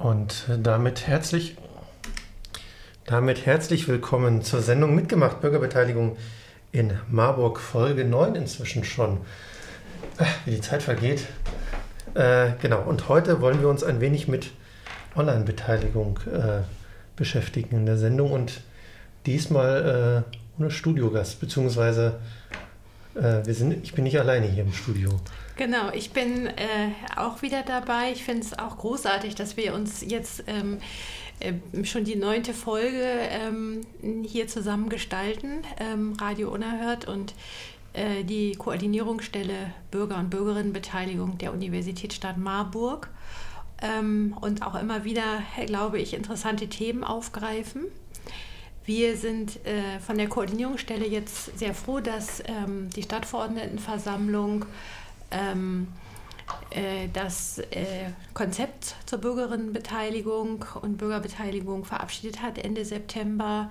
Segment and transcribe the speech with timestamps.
[0.00, 1.58] Und damit herzlich,
[3.04, 6.16] damit herzlich willkommen zur Sendung Mitgemacht Bürgerbeteiligung
[6.72, 9.18] in Marburg, Folge 9 inzwischen schon.
[10.16, 11.26] Äh, wie die Zeit vergeht.
[12.14, 14.52] Äh, genau, und heute wollen wir uns ein wenig mit
[15.16, 16.62] Online-Beteiligung äh,
[17.14, 18.62] beschäftigen in der Sendung und
[19.26, 22.20] diesmal äh, ohne Studiogast, beziehungsweise
[23.14, 25.10] äh, wir sind, ich bin nicht alleine hier im Studio.
[25.56, 28.12] Genau, ich bin äh, auch wieder dabei.
[28.12, 30.78] Ich finde es auch großartig, dass wir uns jetzt ähm,
[31.40, 33.82] äh, schon die neunte Folge ähm,
[34.24, 37.34] hier zusammen gestalten, ähm, Radio Unerhört und
[37.92, 43.08] äh, die Koordinierungsstelle Bürger- und Bürgerinnenbeteiligung der Universitätsstadt Marburg
[43.82, 47.86] ähm, und auch immer wieder, glaube ich, interessante Themen aufgreifen.
[48.86, 54.64] Wir sind äh, von der Koordinierungsstelle jetzt sehr froh, dass ähm, die Stadtverordnetenversammlung
[55.30, 55.88] ähm,
[56.70, 63.70] äh, das äh, Konzept zur Bürgerinnenbeteiligung und Bürgerbeteiligung verabschiedet hat Ende September.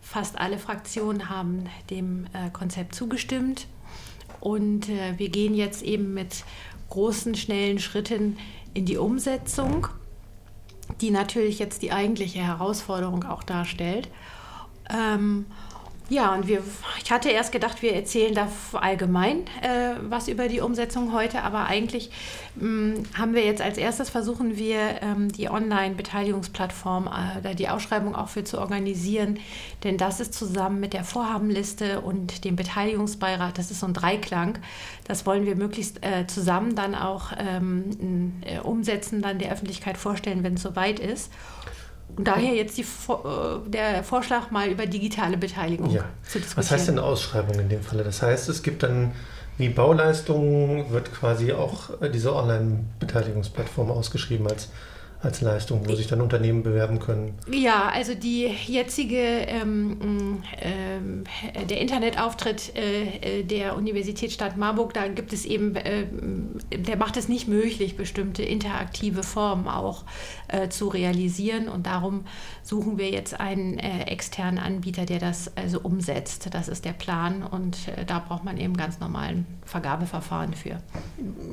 [0.00, 3.66] Fast alle Fraktionen haben dem äh, Konzept zugestimmt.
[4.40, 6.44] Und äh, wir gehen jetzt eben mit
[6.90, 8.38] großen, schnellen Schritten
[8.74, 9.88] in die Umsetzung,
[11.00, 14.08] die natürlich jetzt die eigentliche Herausforderung auch darstellt.
[14.90, 15.46] Ähm,
[16.08, 16.62] ja, und wir,
[17.02, 21.66] ich hatte erst gedacht, wir erzählen da allgemein äh, was über die Umsetzung heute, aber
[21.66, 22.12] eigentlich
[22.54, 27.10] mh, mm, haben wir jetzt als erstes versuchen wir ähm, die Online-Beteiligungsplattform,
[27.42, 29.40] äh, die Ausschreibung auch für zu organisieren,
[29.82, 34.58] denn das ist zusammen mit der Vorhabenliste und dem Beteiligungsbeirat, das ist so ein Dreiklang,
[35.08, 40.44] das wollen wir möglichst äh, zusammen dann auch ähm, äh, umsetzen, dann der Öffentlichkeit vorstellen,
[40.44, 41.32] wenn es soweit ist.
[42.16, 46.04] Und daher jetzt die, äh, der Vorschlag, mal über digitale Beteiligung ja.
[46.22, 46.56] zu diskutieren.
[46.56, 48.04] Was heißt denn Ausschreibung in dem Falle?
[48.04, 49.12] Das heißt, es gibt dann
[49.58, 54.68] wie Bauleistungen, wird quasi auch äh, diese Online-Beteiligungsplattform ausgeschrieben als
[55.22, 57.34] als Leistung, wo sich dann Unternehmen bewerben können?
[57.50, 65.44] Ja, also die jetzige, ähm, äh, der Internetauftritt äh, der Universitätsstadt Marburg, da gibt es
[65.44, 66.06] eben, äh,
[66.70, 70.04] der macht es nicht möglich, bestimmte interaktive Formen auch
[70.48, 72.24] äh, zu realisieren und darum
[72.62, 76.48] suchen wir jetzt einen äh, externen Anbieter, der das also umsetzt.
[76.52, 80.78] Das ist der Plan und äh, da braucht man eben ganz normalen Vergabeverfahren für.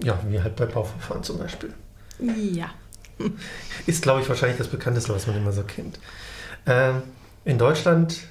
[0.04, 1.74] Ja, wie halt bei Bauverfahren zum Beispiel.
[2.20, 2.70] Ja.
[3.86, 6.00] Ist, glaube ich, wahrscheinlich das bekannteste, was man immer so kennt.
[6.66, 7.04] Ähm,
[7.46, 8.22] in Deutschland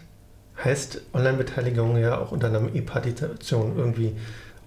[0.62, 4.16] heißt Online-Beteiligung ja auch unter einem E-Partizipation irgendwie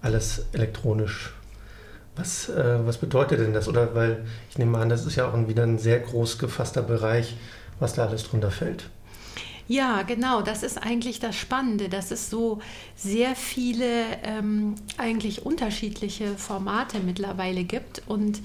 [0.02, 1.32] alles elektronisch.
[2.16, 3.68] Was, äh, was bedeutet denn das?
[3.68, 6.82] Oder weil ich nehme an, das ist ja auch ein, wieder ein sehr groß gefasster
[6.82, 7.36] Bereich,
[7.78, 8.88] was da alles drunter fällt.
[9.68, 12.60] Ja, genau, das ist eigentlich das Spannende, dass es so
[12.94, 18.40] sehr viele ähm, eigentlich unterschiedliche Formate mittlerweile gibt und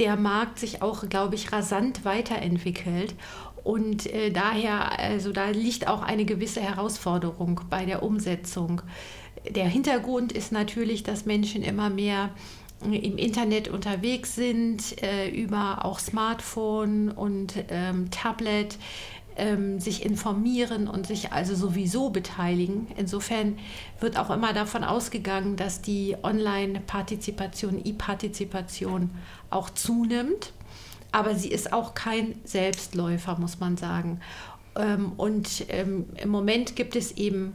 [0.00, 3.14] der Markt sich auch, glaube ich, rasant weiterentwickelt.
[3.62, 8.82] Und äh, daher, also da liegt auch eine gewisse Herausforderung bei der Umsetzung.
[9.48, 12.30] Der Hintergrund ist natürlich, dass Menschen immer mehr
[12.88, 18.78] äh, im Internet unterwegs sind, äh, über auch Smartphone und ähm, Tablet
[19.40, 22.86] ähm, sich informieren und sich also sowieso beteiligen.
[22.96, 23.58] Insofern
[23.98, 29.10] wird auch immer davon ausgegangen, dass die Online-Partizipation, E-Partizipation
[29.48, 30.52] auch zunimmt.
[31.10, 34.20] Aber sie ist auch kein Selbstläufer, muss man sagen.
[34.76, 37.54] Ähm, und ähm, im Moment gibt es eben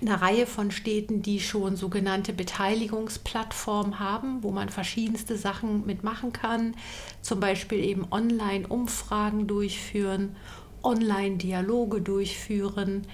[0.00, 6.74] eine Reihe von Städten, die schon sogenannte Beteiligungsplattformen haben, wo man verschiedenste Sachen mitmachen kann,
[7.22, 10.36] zum Beispiel eben Online-Umfragen durchführen
[10.82, 13.06] Online-Dialoge durchführen.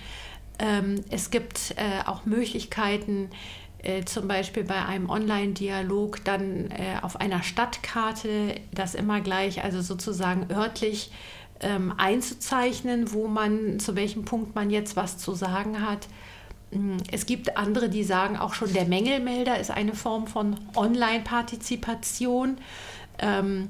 [0.58, 3.30] Ähm, es gibt äh, auch Möglichkeiten,
[3.84, 9.82] äh, zum Beispiel bei einem Online-Dialog dann äh, auf einer Stadtkarte das immer gleich, also
[9.82, 11.10] sozusagen örtlich
[11.60, 16.08] ähm, einzuzeichnen, wo man, zu welchem Punkt man jetzt was zu sagen hat.
[16.70, 22.58] Mm, es gibt andere, die sagen auch schon, der Mängelmelder ist eine Form von Online-Partizipation.
[23.18, 23.68] Ähm,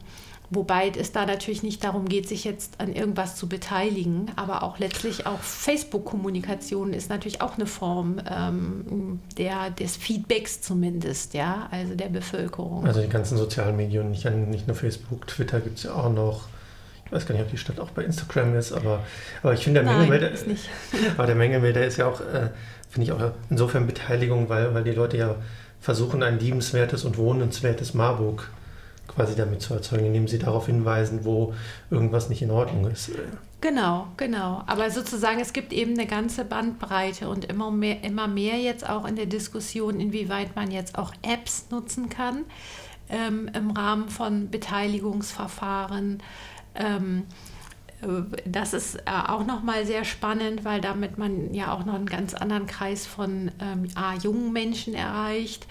[0.50, 4.78] Wobei es da natürlich nicht darum geht, sich jetzt an irgendwas zu beteiligen, aber auch
[4.78, 11.94] letztlich auch Facebook-Kommunikation ist natürlich auch eine Form ähm, der, des Feedbacks zumindest, ja, also
[11.94, 12.86] der Bevölkerung.
[12.86, 16.48] Also die ganzen sozialen Medien, nicht, nicht nur Facebook, Twitter gibt es ja auch noch.
[17.06, 19.00] Ich weiß gar nicht, ob die Stadt auch bei Instagram ist, aber,
[19.42, 20.68] aber ich finde, der Mängelmelder ist nicht.
[21.16, 22.50] aber der Mängelmelder ist ja auch, äh,
[22.90, 25.36] finde ich auch insofern Beteiligung, weil, weil die Leute ja
[25.80, 28.63] versuchen, ein liebenswertes und wohnenswertes Marburg zu
[29.08, 31.54] quasi damit zu erzeugen, indem sie darauf hinweisen, wo
[31.90, 33.10] irgendwas nicht in Ordnung ist.
[33.60, 34.62] Genau, genau.
[34.66, 39.06] Aber sozusagen, es gibt eben eine ganze Bandbreite und immer mehr, immer mehr jetzt auch
[39.06, 42.44] in der Diskussion, inwieweit man jetzt auch Apps nutzen kann
[43.08, 46.22] ähm, im Rahmen von Beteiligungsverfahren.
[46.74, 47.24] Ähm,
[48.44, 52.34] das ist äh, auch nochmal sehr spannend, weil damit man ja auch noch einen ganz
[52.34, 53.88] anderen Kreis von ähm,
[54.22, 55.66] jungen Menschen erreicht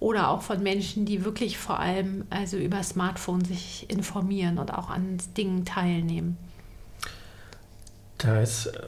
[0.00, 4.90] oder auch von Menschen, die wirklich vor allem also über Smartphone sich informieren und auch
[4.90, 6.36] an Dingen teilnehmen.
[8.18, 8.80] Da ist äh,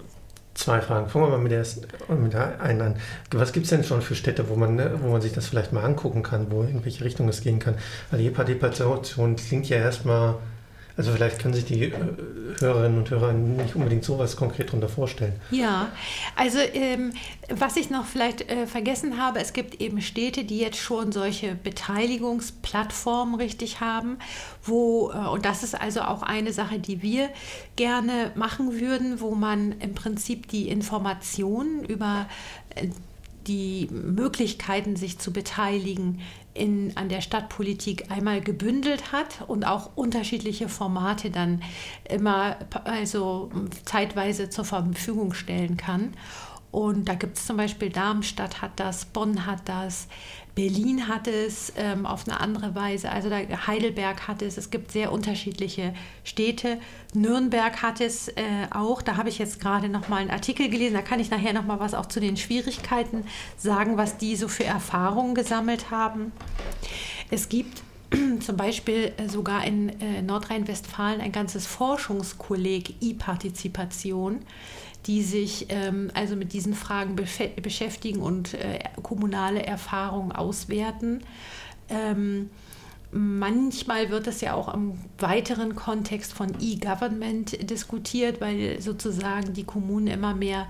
[0.54, 1.08] zwei Fragen.
[1.08, 1.64] Fangen wir mal mit der,
[2.16, 2.96] mit der einen an.
[3.30, 5.72] Was gibt es denn schon für Städte, wo man, ne, wo man sich das vielleicht
[5.72, 7.74] mal angucken kann, wo in welche Richtung es gehen kann?
[8.10, 10.36] Also die Partizipation klingt ja erstmal
[10.98, 11.92] also vielleicht können sich die äh,
[12.58, 15.34] Hörerinnen und Hörer nicht unbedingt so was konkret darunter vorstellen.
[15.52, 15.92] Ja,
[16.34, 17.12] also ähm,
[17.48, 21.54] was ich noch vielleicht äh, vergessen habe, es gibt eben Städte, die jetzt schon solche
[21.54, 24.18] Beteiligungsplattformen richtig haben,
[24.64, 27.30] wo, äh, und das ist also auch eine Sache, die wir
[27.76, 32.26] gerne machen würden, wo man im Prinzip die Informationen über
[32.74, 32.88] äh,
[33.48, 36.20] die Möglichkeiten, sich zu beteiligen,
[36.54, 41.62] in, an der Stadtpolitik einmal gebündelt hat und auch unterschiedliche Formate dann
[42.08, 43.50] immer also
[43.84, 46.14] zeitweise zur Verfügung stellen kann.
[46.70, 50.06] Und da gibt es zum Beispiel Darmstadt hat das, Bonn hat das,
[50.54, 53.38] Berlin hat es ähm, auf eine andere Weise, also da,
[53.68, 55.94] Heidelberg hat es, es gibt sehr unterschiedliche
[56.24, 56.78] Städte.
[57.14, 60.94] Nürnberg hat es äh, auch, da habe ich jetzt gerade noch mal einen Artikel gelesen,
[60.94, 63.24] da kann ich nachher noch mal was auch zu den Schwierigkeiten
[63.56, 66.32] sagen, was die so für Erfahrungen gesammelt haben.
[67.30, 67.82] Es gibt
[68.40, 74.40] zum Beispiel äh, sogar in äh, Nordrhein-Westfalen ein ganzes Forschungskolleg E-Partizipation
[75.08, 81.22] die sich ähm, also mit diesen Fragen beschäftigen und äh, kommunale Erfahrungen auswerten.
[81.88, 82.50] Ähm,
[83.10, 90.08] manchmal wird es ja auch im weiteren Kontext von E-Government diskutiert, weil sozusagen die Kommunen
[90.08, 90.68] immer mehr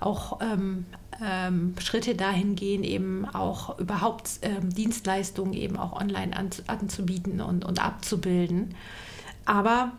[0.00, 0.86] auch ähm,
[1.22, 7.66] ähm, Schritte dahin gehen, eben auch überhaupt ähm, Dienstleistungen eben auch online an, anzubieten und,
[7.66, 8.74] und abzubilden.
[9.44, 9.92] Aber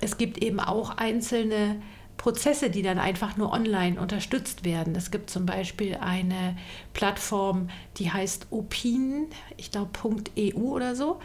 [0.00, 1.76] es gibt eben auch einzelne
[2.20, 4.94] Prozesse, die dann einfach nur online unterstützt werden.
[4.94, 6.54] Es gibt zum Beispiel eine
[6.92, 9.88] Plattform, die heißt Opin, ich glaube
[10.36, 11.18] .eu oder so.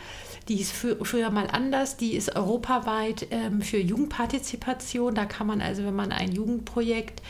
[0.47, 5.13] Die ist für, früher mal anders, die ist europaweit ähm, für Jugendpartizipation.
[5.15, 7.21] Da kann man also, wenn man ein Jugendprojekt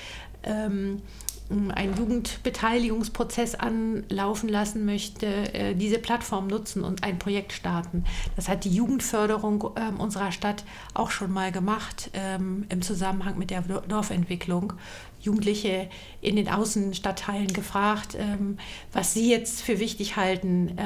[0.44, 1.02] ähm,
[1.50, 8.04] einen Jugendbeteiligungsprozess anlaufen lassen möchte, äh, diese Plattform nutzen und ein Projekt starten.
[8.36, 10.66] Das hat die Jugendförderung ähm, unserer Stadt
[10.96, 14.74] auch schon mal gemacht ähm, im Zusammenhang mit der Dorfentwicklung.
[15.22, 15.90] Jugendliche
[16.22, 18.58] in den Außenstadtteilen gefragt, ähm,
[18.94, 20.78] was sie jetzt für wichtig halten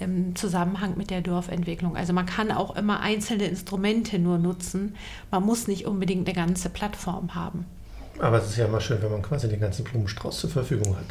[0.00, 1.96] im Zusammenhang mit der Dorfentwicklung.
[1.96, 4.96] Also man kann auch immer einzelne Instrumente nur nutzen.
[5.30, 7.64] Man muss nicht unbedingt eine ganze Plattform haben.
[8.20, 11.04] Aber es ist ja immer schön, wenn man quasi den ganzen Blumenstrauß zur Verfügung hat.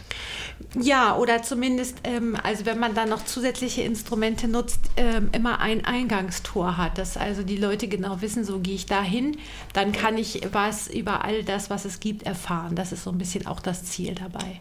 [0.79, 5.85] Ja, oder zumindest, ähm, also wenn man dann noch zusätzliche Instrumente nutzt, ähm, immer ein
[5.85, 9.37] Eingangstor hat, dass also die Leute genau wissen, so gehe ich da hin,
[9.73, 12.75] dann kann ich was über all das, was es gibt, erfahren.
[12.75, 14.59] Das ist so ein bisschen auch das Ziel dabei.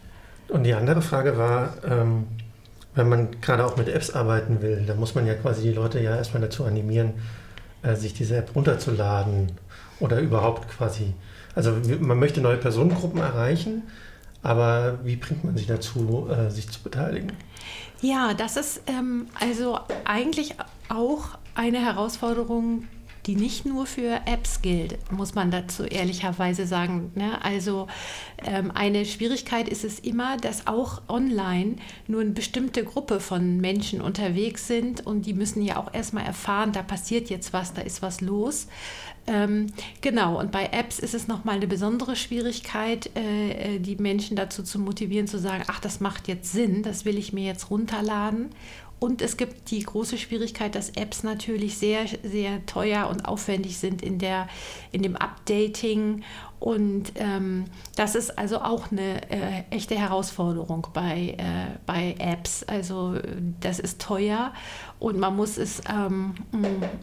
[0.49, 2.27] Und die andere Frage war, ähm,
[2.95, 6.01] wenn man gerade auch mit Apps arbeiten will, dann muss man ja quasi die Leute
[6.01, 7.13] ja erstmal dazu animieren,
[7.83, 9.53] äh, sich diese App runterzuladen
[10.01, 11.13] oder überhaupt quasi
[11.59, 13.83] also man möchte neue Personengruppen erreichen,
[14.45, 17.33] aber wie bringt man sich dazu, äh, sich zu beteiligen?
[18.01, 20.55] Ja, das ist ähm, also eigentlich
[20.89, 22.85] auch eine Herausforderung,
[23.29, 27.13] die nicht nur für Apps gilt, muss man dazu ehrlicherweise sagen.
[27.15, 27.45] Ne?
[27.45, 27.87] Also
[28.43, 31.77] ähm, eine Schwierigkeit ist es immer, dass auch online
[32.07, 36.73] nur eine bestimmte Gruppe von Menschen unterwegs sind und die müssen ja auch erstmal erfahren,
[36.73, 38.67] da passiert jetzt was, da ist was los.
[39.27, 39.67] Ähm,
[40.01, 44.63] genau, und bei Apps ist es nochmal eine besondere Schwierigkeit, äh, äh, die Menschen dazu
[44.63, 48.49] zu motivieren, zu sagen, ach, das macht jetzt Sinn, das will ich mir jetzt runterladen
[49.01, 54.03] und es gibt die große Schwierigkeit, dass Apps natürlich sehr, sehr teuer und aufwendig sind
[54.03, 54.49] in, der,
[54.91, 56.25] in dem Updating.
[56.59, 62.65] Und ähm, das ist also auch eine äh, echte Herausforderung bei, äh, bei Apps.
[62.65, 63.15] Also
[63.61, 64.53] das ist teuer
[64.99, 66.35] und man muss es ähm,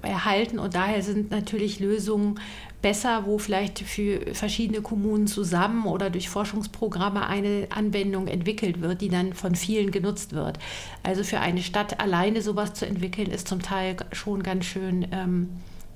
[0.01, 0.59] erhalten.
[0.59, 2.39] Und daher sind natürlich Lösungen
[2.85, 9.09] besser, wo vielleicht für verschiedene Kommunen zusammen oder durch Forschungsprogramme eine Anwendung entwickelt wird, die
[9.09, 10.59] dann von vielen genutzt wird.
[11.01, 15.49] Also für eine Stadt alleine sowas zu entwickeln, ist zum Teil schon ganz schön ähm,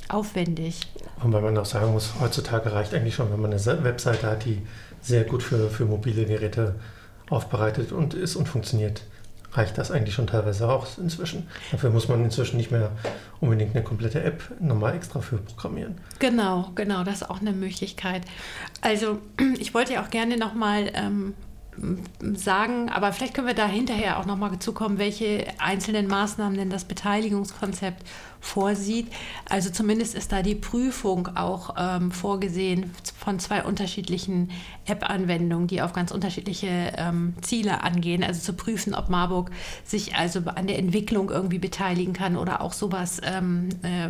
[0.08, 0.88] aufwendig.
[1.22, 4.46] Und weil man auch sagen muss, heutzutage reicht eigentlich schon, wenn man eine Webseite hat,
[4.46, 4.58] die
[5.00, 6.74] sehr gut für, für mobile Geräte
[7.30, 9.04] aufbereitet und ist und funktioniert
[9.54, 11.48] reicht das eigentlich schon teilweise auch inzwischen.
[11.72, 12.92] Dafür muss man inzwischen nicht mehr
[13.40, 15.98] unbedingt eine komplette App nochmal extra für programmieren.
[16.20, 18.24] Genau, genau, das ist auch eine Möglichkeit.
[18.82, 19.20] Also
[19.60, 21.34] ich wollte ja auch gerne nochmal ähm,
[22.36, 26.86] sagen, aber vielleicht können wir da hinterher auch nochmal zukommen, welche einzelnen Maßnahmen denn das
[26.86, 28.04] Beteiligungskonzept
[28.40, 29.08] vorsieht.
[29.48, 34.50] Also zumindest ist da die Prüfung auch ähm, vorgesehen von zwei unterschiedlichen
[34.86, 38.24] App-Anwendungen, die auf ganz unterschiedliche ähm, Ziele angehen.
[38.24, 39.52] Also zu prüfen, ob Marburg
[39.84, 44.10] sich also an der Entwicklung irgendwie beteiligen kann oder auch sowas ähm, äh,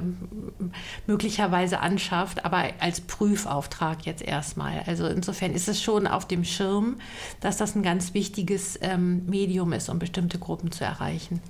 [1.08, 4.84] möglicherweise anschafft, aber als Prüfauftrag jetzt erstmal.
[4.86, 6.98] Also insofern ist es schon auf dem Schirm,
[7.42, 11.42] dass das ein ganz wichtiges ähm, Medium ist, um bestimmte Gruppen zu erreichen.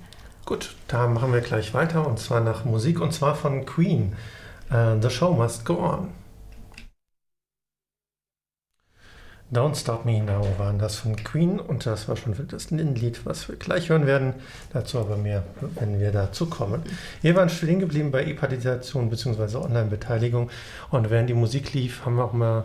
[0.44, 4.16] Gut, da machen wir gleich weiter und zwar nach Musik und zwar von Queen.
[4.72, 6.08] Uh, the Show Must Go On.
[9.52, 13.48] Don't Stop Me Now waren das von Queen und das war schon das Lied, was
[13.48, 14.34] wir gleich hören werden.
[14.72, 15.42] Dazu aber mehr,
[15.74, 16.82] wenn wir dazu kommen.
[17.20, 19.56] Wir waren stehen geblieben bei E-Partition bzw.
[19.56, 20.50] Online-Beteiligung
[20.90, 22.62] und während die Musik lief, haben wir auch mal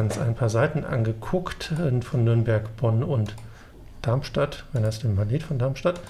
[0.00, 3.34] uns ein paar Seiten angeguckt äh, von Nürnberg, Bonn und
[4.00, 4.64] Darmstadt.
[4.72, 6.00] Wenn das denn mal Lied von Darmstadt?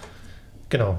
[0.68, 0.98] Genau.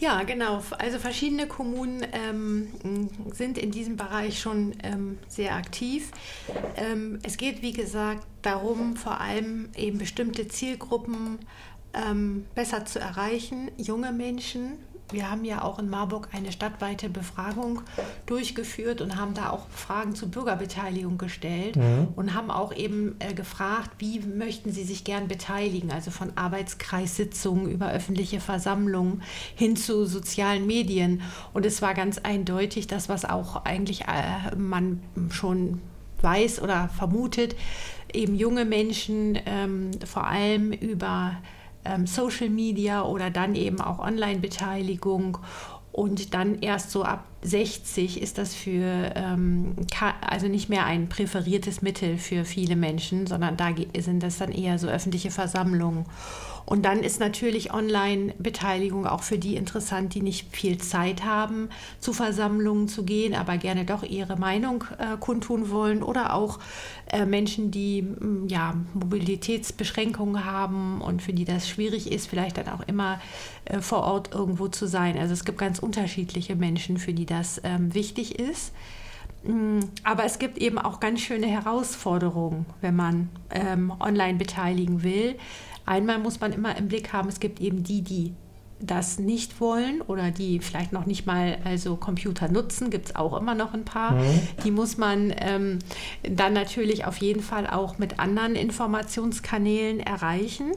[0.00, 0.62] Ja, genau.
[0.78, 6.10] Also verschiedene Kommunen ähm, sind in diesem Bereich schon ähm, sehr aktiv.
[6.76, 11.38] Ähm, es geht, wie gesagt, darum, vor allem eben bestimmte Zielgruppen
[11.92, 13.70] ähm, besser zu erreichen.
[13.76, 14.78] Junge Menschen,
[15.12, 17.82] wir haben ja auch in Marburg eine stadtweite Befragung
[18.26, 22.08] durchgeführt und haben da auch Fragen zur Bürgerbeteiligung gestellt mhm.
[22.16, 27.70] und haben auch eben äh, gefragt, wie möchten Sie sich gern beteiligen, also von Arbeitskreissitzungen
[27.70, 29.22] über öffentliche Versammlungen
[29.54, 31.22] hin zu sozialen Medien.
[31.52, 35.80] Und es war ganz eindeutig, das, was auch eigentlich äh, man schon
[36.22, 37.56] weiß oder vermutet,
[38.12, 41.36] eben junge Menschen ähm, vor allem über
[41.84, 45.38] ähm, Social Media oder dann eben auch Online-Beteiligung.
[45.92, 49.74] Und dann erst so ab 60 ist das für, ähm,
[50.20, 54.78] also nicht mehr ein präferiertes Mittel für viele Menschen, sondern da sind das dann eher
[54.78, 56.04] so öffentliche Versammlungen.
[56.70, 61.68] Und dann ist natürlich Online-Beteiligung auch für die interessant, die nicht viel Zeit haben,
[61.98, 66.60] zu Versammlungen zu gehen, aber gerne doch ihre Meinung äh, kundtun wollen oder auch
[67.10, 68.06] äh, Menschen, die
[68.46, 73.20] ja, Mobilitätsbeschränkungen haben und für die das schwierig ist, vielleicht dann auch immer
[73.64, 75.18] äh, vor Ort irgendwo zu sein.
[75.18, 78.72] Also es gibt ganz unterschiedliche Menschen, für die das ähm, wichtig ist.
[79.44, 85.36] Mm, aber es gibt eben auch ganz schöne Herausforderungen, wenn man ähm, online beteiligen will.
[85.86, 88.34] Einmal muss man immer im Blick haben, es gibt eben die, die
[88.80, 93.38] das nicht wollen oder die vielleicht noch nicht mal also Computer nutzen, gibt es auch
[93.38, 94.12] immer noch ein paar.
[94.12, 94.40] Mhm.
[94.64, 95.78] Die muss man ähm,
[96.22, 100.72] dann natürlich auf jeden Fall auch mit anderen Informationskanälen erreichen.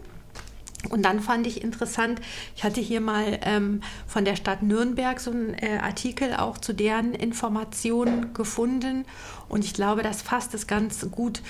[0.90, 2.20] Und dann fand ich interessant,
[2.56, 6.74] ich hatte hier mal ähm, von der Stadt Nürnberg so einen äh, Artikel auch zu
[6.74, 9.06] deren Informationen gefunden.
[9.48, 11.42] Und ich glaube, das fasst es ganz gut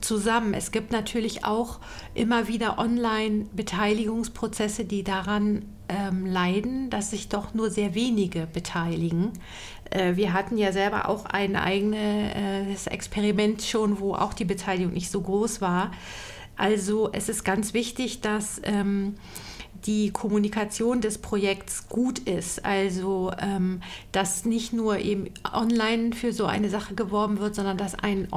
[0.00, 0.54] zusammen.
[0.54, 1.80] Es gibt natürlich auch
[2.14, 9.32] immer wieder Online-Beteiligungsprozesse, die daran ähm, leiden, dass sich doch nur sehr wenige beteiligen.
[9.90, 15.10] Äh, wir hatten ja selber auch ein eigenes Experiment schon, wo auch die Beteiligung nicht
[15.10, 15.90] so groß war.
[16.58, 19.14] Also es ist ganz wichtig, dass ähm,
[19.86, 22.64] die Kommunikation des Projekts gut ist.
[22.64, 23.80] Also, ähm,
[24.12, 28.28] dass nicht nur eben online für so eine Sache geworben wird, sondern dass ein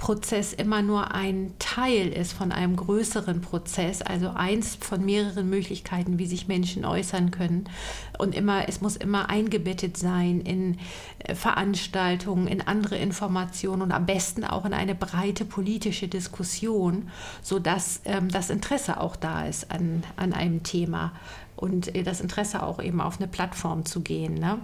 [0.00, 6.18] Online-Prozess immer nur ein Teil ist von einem größeren Prozess, also eins von mehreren Möglichkeiten,
[6.18, 7.68] wie sich Menschen äußern können.
[8.18, 10.78] Und immer, es muss immer eingebettet sein in
[11.18, 17.10] äh, Veranstaltungen, in andere Informationen und am besten auch in eine breite politische Diskussion,
[17.42, 21.12] sodass ähm, das Interesse auch da ist an, an einem Thema
[21.56, 24.34] und das Interesse auch eben auf eine Plattform zu gehen.
[24.34, 24.58] Ne?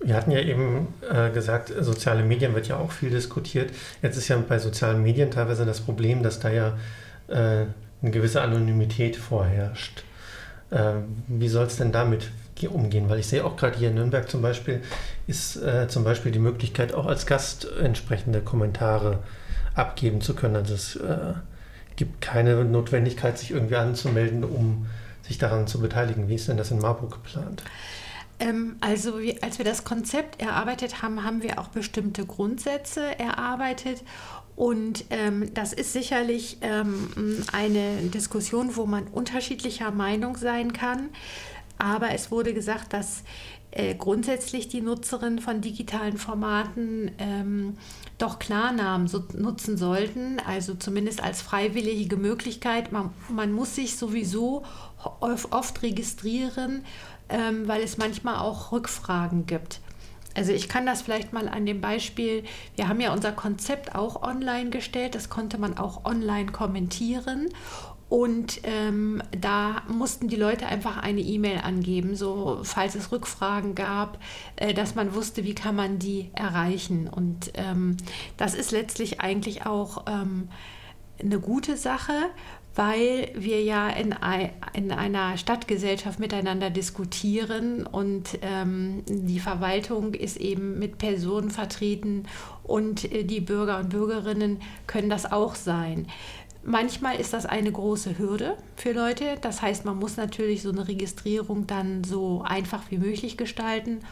[0.00, 3.70] Wir hatten ja eben äh, gesagt, soziale Medien wird ja auch viel diskutiert.
[4.00, 6.78] Jetzt ist ja bei sozialen Medien teilweise das Problem, dass da ja
[7.28, 7.66] äh,
[8.00, 10.04] eine gewisse Anonymität vorherrscht.
[10.70, 10.94] Äh,
[11.26, 12.30] wie soll es denn damit
[12.66, 13.08] umgehen?
[13.08, 14.82] Weil ich sehe auch gerade hier in Nürnberg zum Beispiel,
[15.26, 19.20] ist äh, zum Beispiel die Möglichkeit, auch als Gast entsprechende Kommentare
[19.74, 20.56] abgeben zu können.
[20.56, 21.34] Also es äh,
[21.96, 24.86] gibt keine Notwendigkeit, sich irgendwie anzumelden, um
[25.22, 26.28] sich daran zu beteiligen.
[26.28, 27.62] Wie ist denn das in Marburg geplant?
[28.40, 34.02] Ähm, also wie, als wir das Konzept erarbeitet haben, haben wir auch bestimmte Grundsätze erarbeitet.
[34.56, 41.10] Und ähm, das ist sicherlich ähm, eine Diskussion, wo man unterschiedlicher Meinung sein kann.
[41.78, 43.22] Aber es wurde gesagt, dass
[43.70, 47.76] äh, grundsätzlich die Nutzerinnen von digitalen Formaten ähm,
[48.16, 52.90] doch Klarnamen so nutzen sollten, also zumindest als freiwillige Möglichkeit.
[52.90, 54.64] Man, man muss sich sowieso
[55.20, 56.84] oft registrieren,
[57.28, 59.80] ähm, weil es manchmal auch Rückfragen gibt.
[60.34, 62.44] Also ich kann das vielleicht mal an dem Beispiel,
[62.76, 67.48] wir haben ja unser Konzept auch online gestellt, das konnte man auch online kommentieren.
[68.08, 74.18] Und ähm, da mussten die Leute einfach eine E-Mail angeben, so falls es Rückfragen gab,
[74.56, 77.06] äh, dass man wusste, wie kann man die erreichen.
[77.06, 77.98] Und ähm,
[78.38, 80.48] das ist letztlich eigentlich auch ähm,
[81.20, 82.14] eine gute Sache,
[82.78, 84.14] weil wir ja in,
[84.72, 92.26] in einer Stadtgesellschaft miteinander diskutieren und ähm, die Verwaltung ist eben mit Personen vertreten
[92.62, 96.06] und äh, die Bürger und Bürgerinnen können das auch sein.
[96.62, 99.38] Manchmal ist das eine große Hürde für Leute.
[99.40, 104.02] Das heißt, man muss natürlich so eine Registrierung dann so einfach wie möglich gestalten.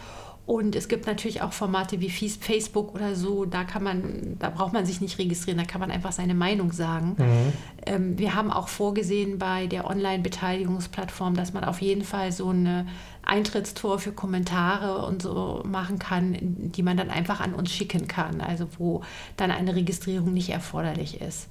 [0.47, 4.73] Und es gibt natürlich auch Formate wie Facebook oder so, da kann man, da braucht
[4.73, 7.17] man sich nicht registrieren, da kann man einfach seine Meinung sagen.
[7.19, 7.53] Mhm.
[7.85, 12.87] Ähm, wir haben auch vorgesehen bei der Online-Beteiligungsplattform, dass man auf jeden Fall so eine
[13.25, 18.41] Eintrittstor für Kommentare und so machen kann, die man dann einfach an uns schicken kann,
[18.41, 19.03] also wo
[19.37, 21.49] dann eine Registrierung nicht erforderlich ist.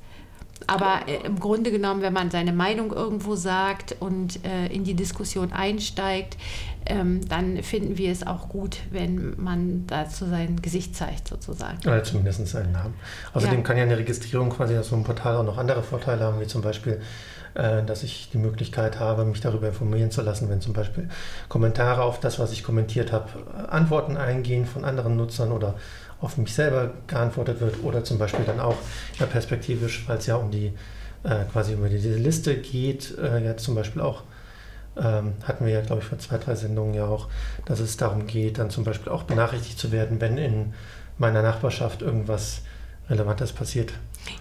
[0.67, 4.93] Aber äh, im Grunde genommen, wenn man seine Meinung irgendwo sagt und äh, in die
[4.93, 6.38] Diskussion einsteigt,
[6.88, 11.79] ähm, dann finden wir es auch gut, wenn man dazu sein Gesicht zeigt, sozusagen.
[11.85, 12.93] Oder zumindest seinen Namen.
[13.33, 13.63] Außerdem ja.
[13.63, 16.47] kann ja eine Registrierung quasi auf so einem Portal auch noch andere Vorteile haben, wie
[16.47, 17.01] zum Beispiel,
[17.55, 21.09] äh, dass ich die Möglichkeit habe, mich darüber informieren zu lassen, wenn zum Beispiel
[21.50, 23.29] Kommentare auf das, was ich kommentiert habe,
[23.67, 25.75] Antworten eingehen von anderen Nutzern oder
[26.22, 28.77] auf mich selber geantwortet wird oder zum Beispiel dann auch
[29.19, 30.74] ja, perspektivisch, weil es ja um die
[31.24, 34.24] äh, quasi über diese Liste geht, äh, ja zum Beispiel auch
[34.98, 37.27] ähm, hatten wir ja, glaube ich, vor zwei, drei Sendungen ja auch,
[37.65, 40.74] dass es darum geht, dann zum Beispiel auch benachrichtigt zu werden, wenn in
[41.17, 42.62] meiner Nachbarschaft irgendwas
[43.10, 43.93] Relevantes passiert.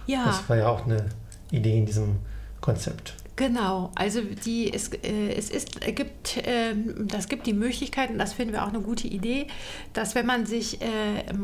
[0.07, 0.25] Ja.
[0.27, 1.07] Das war ja auch eine
[1.51, 2.19] Idee in diesem
[2.61, 3.15] Konzept.
[3.37, 8.33] Genau, also die, es, äh, es ist, gibt, äh, das gibt die Möglichkeit, und das
[8.33, 9.49] finden wir auch eine gute Idee,
[9.93, 10.87] dass wenn man sich äh,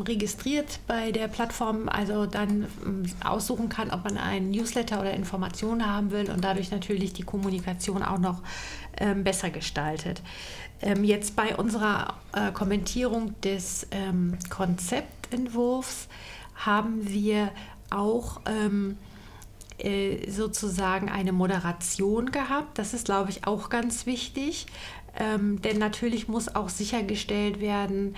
[0.06, 5.85] registriert bei der Plattform, also dann äh, aussuchen kann, ob man einen Newsletter oder Informationen
[5.85, 8.40] haben will und dadurch natürlich die Kommunikation auch noch
[8.99, 10.23] ähm, besser gestaltet.
[10.82, 16.06] Ähm, jetzt bei unserer äh, Kommentierung des ähm, Konzeptentwurfs
[16.54, 17.50] haben wir
[17.90, 18.96] auch ähm,
[19.85, 22.79] äh, sozusagen eine Moderation gehabt.
[22.79, 24.66] Das ist, glaube ich, auch ganz wichtig.
[25.19, 28.16] Ähm, denn natürlich muss auch sichergestellt werden,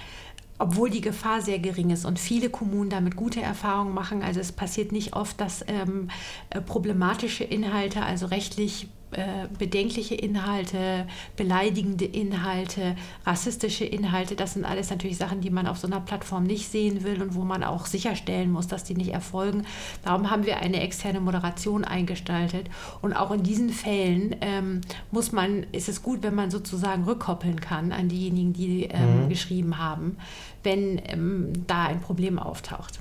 [0.59, 4.23] obwohl die Gefahr sehr gering ist und viele Kommunen damit gute Erfahrungen machen.
[4.23, 6.09] Also es passiert nicht oft, dass ähm,
[6.51, 12.97] äh, problematische Inhalte, also rechtlich äh, bedenkliche Inhalte, beleidigende Inhalte,
[13.27, 17.05] rassistische Inhalte, das sind alles natürlich Sachen, die man auf so einer Plattform nicht sehen
[17.05, 19.67] will und wo man auch sicherstellen muss, dass die nicht erfolgen.
[20.05, 22.69] Darum haben wir eine externe Moderation eingestaltet.
[23.01, 27.61] Und auch in diesen Fällen ähm, muss man, ist es gut, wenn man sozusagen rückkoppeln
[27.61, 29.29] kann an diejenigen, die ähm, mhm.
[29.29, 30.17] geschrieben haben,
[30.63, 33.01] wenn ähm, da ein Problem auftaucht.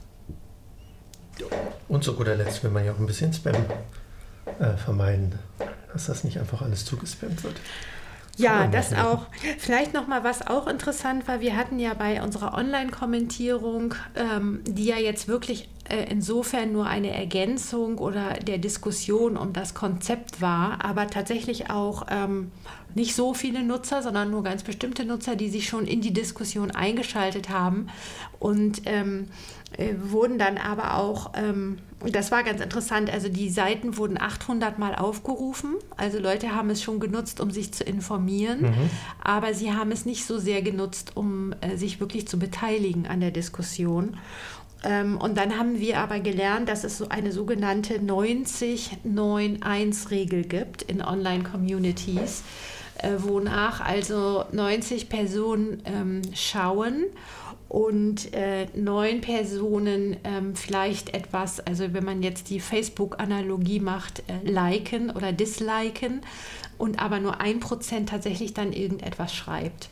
[1.88, 3.56] Und zu guter Letzt will man ja auch ein bisschen Spam
[4.60, 5.39] äh, vermeiden
[5.93, 7.56] dass das nicht einfach alles zugespammt wird.
[8.38, 9.27] Ja, das auch.
[9.60, 11.41] Vielleicht noch mal was auch interessant war.
[11.41, 17.12] Wir hatten ja bei unserer Online-Kommentierung, ähm, die ja jetzt wirklich äh, insofern nur eine
[17.12, 22.51] Ergänzung oder der Diskussion um das Konzept war, aber tatsächlich auch ähm,
[22.95, 26.71] nicht so viele Nutzer, sondern nur ganz bestimmte Nutzer, die sich schon in die Diskussion
[26.71, 27.88] eingeschaltet haben
[28.39, 29.27] und ähm,
[29.77, 31.77] äh, wurden dann aber auch, ähm,
[32.12, 36.82] das war ganz interessant, also die Seiten wurden 800 Mal aufgerufen, also Leute haben es
[36.82, 38.89] schon genutzt, um sich zu informieren, mhm.
[39.23, 43.19] aber sie haben es nicht so sehr genutzt, um äh, sich wirklich zu beteiligen an
[43.19, 44.17] der Diskussion.
[44.83, 51.03] Ähm, und dann haben wir aber gelernt, dass es so eine sogenannte 90-9-1-Regel gibt in
[51.03, 52.41] Online-Communities,
[52.97, 57.05] äh, wonach also 90 Personen ähm, schauen
[57.71, 64.43] und äh, neun Personen ähm, vielleicht etwas, also wenn man jetzt die Facebook-Analogie macht, äh,
[64.43, 66.19] liken oder disliken
[66.77, 69.87] und aber nur ein Prozent tatsächlich dann irgendetwas schreibt.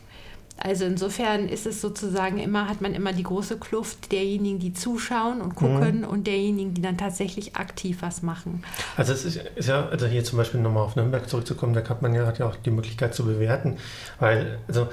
[0.62, 5.40] Also insofern ist es sozusagen immer, hat man immer die große Kluft derjenigen, die zuschauen
[5.40, 6.04] und gucken mhm.
[6.04, 8.62] und derjenigen, die dann tatsächlich aktiv was machen.
[8.96, 12.02] Also es ist, ist ja, also hier zum Beispiel nochmal auf Nürnberg zurückzukommen, da hat
[12.02, 13.78] man ja, hat ja auch die Möglichkeit zu bewerten,
[14.18, 14.88] weil, also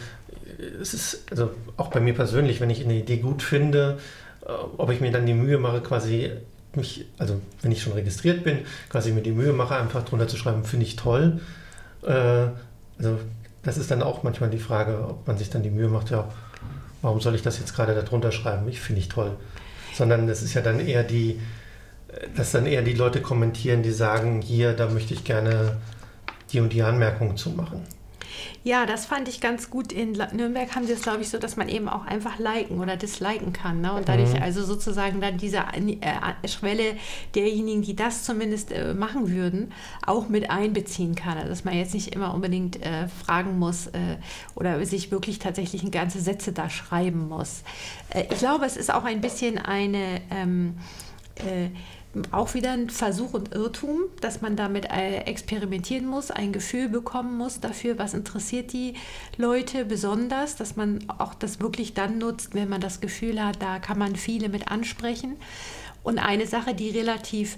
[0.81, 3.99] es ist, also auch bei mir persönlich, wenn ich eine Idee gut finde,
[4.45, 6.31] äh, ob ich mir dann die Mühe mache, quasi
[6.75, 10.37] mich, also wenn ich schon registriert bin, quasi mir die Mühe mache, einfach drunter zu
[10.37, 11.41] schreiben, finde ich toll.
[12.03, 12.47] Äh,
[12.99, 13.19] also
[13.67, 16.29] das ist dann auch manchmal die Frage, ob man sich dann die Mühe macht, ja,
[17.01, 18.65] warum soll ich das jetzt gerade darunter schreiben?
[18.69, 19.31] Ich finde ich toll.
[19.93, 21.41] Sondern das ist ja dann eher die,
[22.37, 25.75] dass dann eher die Leute kommentieren, die sagen, hier, da möchte ich gerne
[26.53, 27.81] die und die Anmerkungen zu machen.
[28.63, 29.91] Ja, das fand ich ganz gut.
[29.91, 32.97] In Nürnberg haben sie es, glaube ich, so, dass man eben auch einfach liken oder
[32.97, 33.81] disliken kann.
[33.81, 33.93] Ne?
[33.93, 34.41] Und dadurch mhm.
[34.41, 36.95] also sozusagen dann diese äh, Schwelle
[37.35, 39.73] derjenigen, die das zumindest äh, machen würden,
[40.05, 41.37] auch mit einbeziehen kann.
[41.37, 44.17] Also dass man jetzt nicht immer unbedingt äh, fragen muss äh,
[44.55, 47.63] oder sich wirklich tatsächlich ganze Sätze da schreiben muss.
[48.09, 50.21] Äh, ich glaube, es ist auch ein bisschen eine...
[50.29, 50.77] Ähm,
[51.35, 51.69] äh,
[52.31, 57.37] auch wieder ein Versuch und Irrtum, dass man damit äh, experimentieren muss, ein Gefühl bekommen
[57.37, 58.93] muss dafür, was interessiert die
[59.37, 63.79] Leute besonders, dass man auch das wirklich dann nutzt, wenn man das Gefühl hat, da
[63.79, 65.35] kann man viele mit ansprechen.
[66.03, 67.57] Und eine Sache, die relativ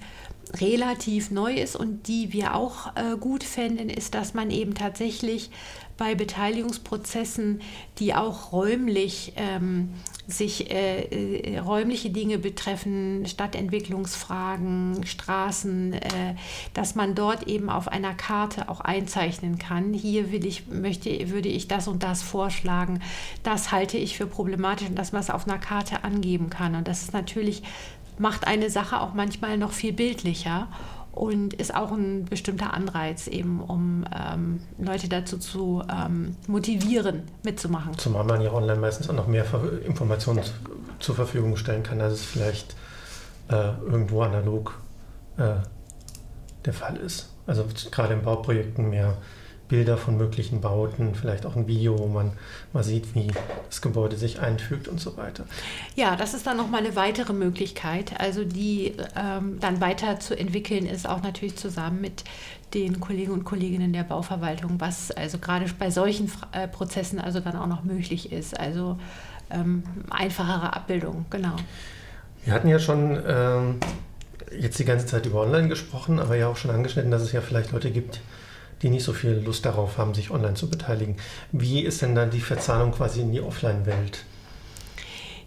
[0.60, 5.52] relativ neu ist und die wir auch äh, gut fänden, ist, dass man eben tatsächlich
[6.00, 7.62] bei Beteiligungsprozessen,
[8.00, 9.90] die auch räumlich ähm,
[10.28, 16.00] sich äh, äh, räumliche Dinge betreffen, Stadtentwicklungsfragen, Straßen, äh,
[16.74, 19.94] dass man dort eben auf einer Karte auch einzeichnen kann.
[19.94, 23.02] Hier will ich, möchte, würde ich das und das vorschlagen.
[23.44, 26.76] Das halte ich für problematisch und dass man es auf einer Karte angeben kann.
[26.76, 27.62] Und das ist natürlich
[28.18, 30.68] macht eine Sache auch manchmal noch viel bildlicher
[31.12, 37.98] und ist auch ein bestimmter Anreiz eben, um ähm, Leute dazu zu ähm, motivieren, mitzumachen.
[37.98, 39.46] Zumal man ja online meistens auch noch mehr
[39.86, 40.44] Informationen
[41.00, 42.76] zur Verfügung stellen kann, als es vielleicht
[43.50, 44.80] äh, irgendwo analog
[45.38, 45.56] äh,
[46.66, 47.30] der Fall ist.
[47.48, 49.18] Also gerade in Bauprojekten mehr
[49.70, 52.34] Bilder von möglichen Bauten, vielleicht auch ein Video, wo man
[52.74, 53.32] mal sieht, wie
[53.70, 55.46] das Gebäude sich einfügt und so weiter.
[55.96, 58.20] Ja, das ist dann nochmal eine weitere Möglichkeit.
[58.20, 62.24] Also die ähm, dann weiter zu entwickeln ist auch natürlich zusammen mit
[62.74, 67.56] den Kollegen und Kolleginnen der Bauverwaltung, was also gerade bei solchen äh, Prozessen also dann
[67.56, 68.60] auch noch möglich ist.
[68.60, 69.00] Also
[69.52, 71.56] ähm, einfachere Abbildung, genau.
[72.44, 73.80] Wir hatten ja schon ähm,
[74.58, 77.42] jetzt die ganze Zeit über Online gesprochen, aber ja auch schon angeschnitten, dass es ja
[77.42, 78.22] vielleicht Leute gibt,
[78.82, 81.18] die nicht so viel Lust darauf haben, sich online zu beteiligen.
[81.52, 84.24] Wie ist denn dann die Verzahnung quasi in die Offline-Welt?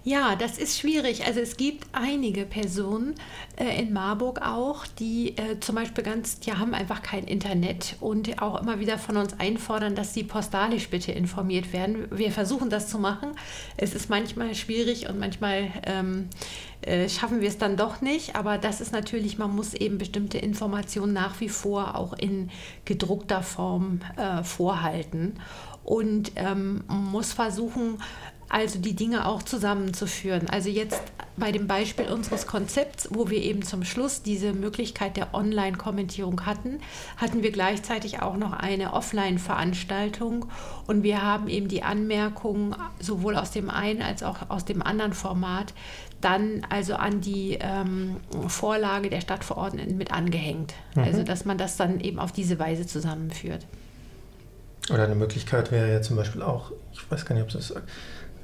[0.05, 1.27] Ja, das ist schwierig.
[1.27, 3.15] Also es gibt einige Personen
[3.57, 8.43] äh, in Marburg auch, die äh, zum Beispiel ganz, die haben einfach kein Internet und
[8.43, 12.09] auch immer wieder von uns einfordern, dass sie postalisch bitte informiert werden.
[12.11, 13.31] Wir versuchen das zu machen.
[13.77, 16.29] Es ist manchmal schwierig und manchmal ähm,
[16.81, 18.35] äh, schaffen wir es dann doch nicht.
[18.35, 22.51] Aber das ist natürlich, man muss eben bestimmte Informationen nach wie vor auch in
[22.85, 25.39] gedruckter Form äh, vorhalten
[25.85, 27.99] und ähm, muss versuchen,
[28.53, 30.49] also die Dinge auch zusammenzuführen.
[30.51, 31.01] Also jetzt
[31.39, 36.79] bei dem Beispiel unseres Konzepts, wo wir eben zum Schluss diese Möglichkeit der Online-Kommentierung hatten,
[37.17, 40.45] hatten wir gleichzeitig auch noch eine Offline-Veranstaltung
[40.87, 45.15] und wir haben eben die Anmerkungen sowohl aus dem einen als auch aus dem anderen
[45.15, 45.73] Format
[46.21, 50.75] dann also an die ähm, Vorlage der Stadtverordneten mit angehängt.
[50.95, 51.05] Mhm.
[51.05, 53.67] Also dass man das dann eben auf diese Weise zusammenführt.
[54.91, 57.73] Oder eine Möglichkeit wäre ja zum Beispiel auch, ich weiß gar nicht, ob das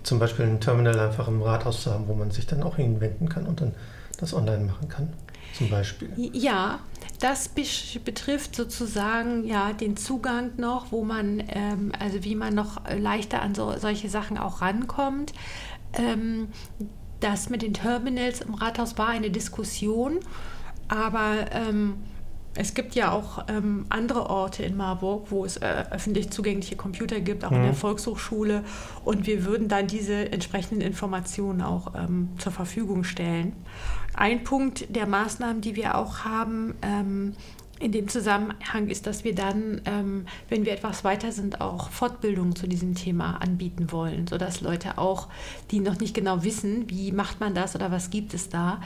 [0.03, 3.29] zum Beispiel ein Terminal einfach im Rathaus zu haben, wo man sich dann auch hinwenden
[3.29, 3.75] kann und dann
[4.19, 5.13] das online machen kann,
[5.57, 6.11] zum Beispiel.
[6.17, 6.81] Ja,
[7.21, 13.43] das betrifft sozusagen ja den Zugang noch, wo man, ähm, also wie man noch leichter
[13.43, 15.33] an so, solche Sachen auch rankommt.
[15.95, 16.49] Ähm,
[17.21, 20.21] das mit den Terminals im Rathaus war eine Diskussion,
[20.89, 21.95] aber ähm,
[22.55, 27.21] es gibt ja auch ähm, andere Orte in Marburg, wo es äh, öffentlich zugängliche Computer
[27.21, 27.57] gibt, auch mhm.
[27.57, 27.77] in der mhm.
[27.77, 28.65] Volkshochschule.
[29.05, 33.53] Und wir würden dann diese entsprechenden Informationen auch ähm, zur Verfügung stellen.
[34.15, 37.35] Ein Punkt der Maßnahmen, die wir auch haben, ähm,
[37.81, 42.57] in dem Zusammenhang ist, dass wir dann, ähm, wenn wir etwas weiter sind, auch Fortbildungen
[42.57, 45.29] zu diesem Thema anbieten wollen, sodass Leute auch,
[45.71, 48.81] die noch nicht genau wissen, wie macht man das oder was gibt es da,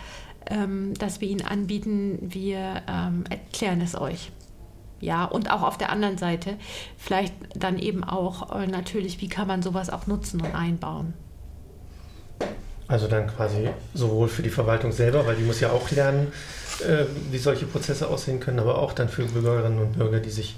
[0.50, 4.32] ähm, dass wir Ihnen anbieten, wir ähm, erklären es euch.
[5.00, 6.54] Ja, und auch auf der anderen Seite
[6.96, 11.14] vielleicht dann eben auch äh, natürlich, wie kann man sowas auch nutzen und einbauen.
[12.86, 16.32] Also dann quasi sowohl für die Verwaltung selber, weil die muss ja auch lernen,
[16.86, 20.56] äh, wie solche Prozesse aussehen können, aber auch dann für Bürgerinnen und Bürger, die sich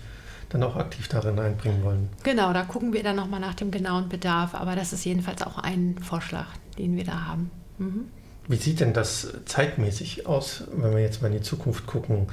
[0.50, 2.08] dann auch aktiv darin einbringen wollen.
[2.22, 5.58] Genau, da gucken wir dann nochmal nach dem genauen Bedarf, aber das ist jedenfalls auch
[5.58, 6.46] ein Vorschlag,
[6.78, 7.50] den wir da haben.
[7.78, 8.08] Mhm.
[8.46, 12.28] Wie sieht denn das zeitmäßig aus, wenn wir jetzt mal in die Zukunft gucken?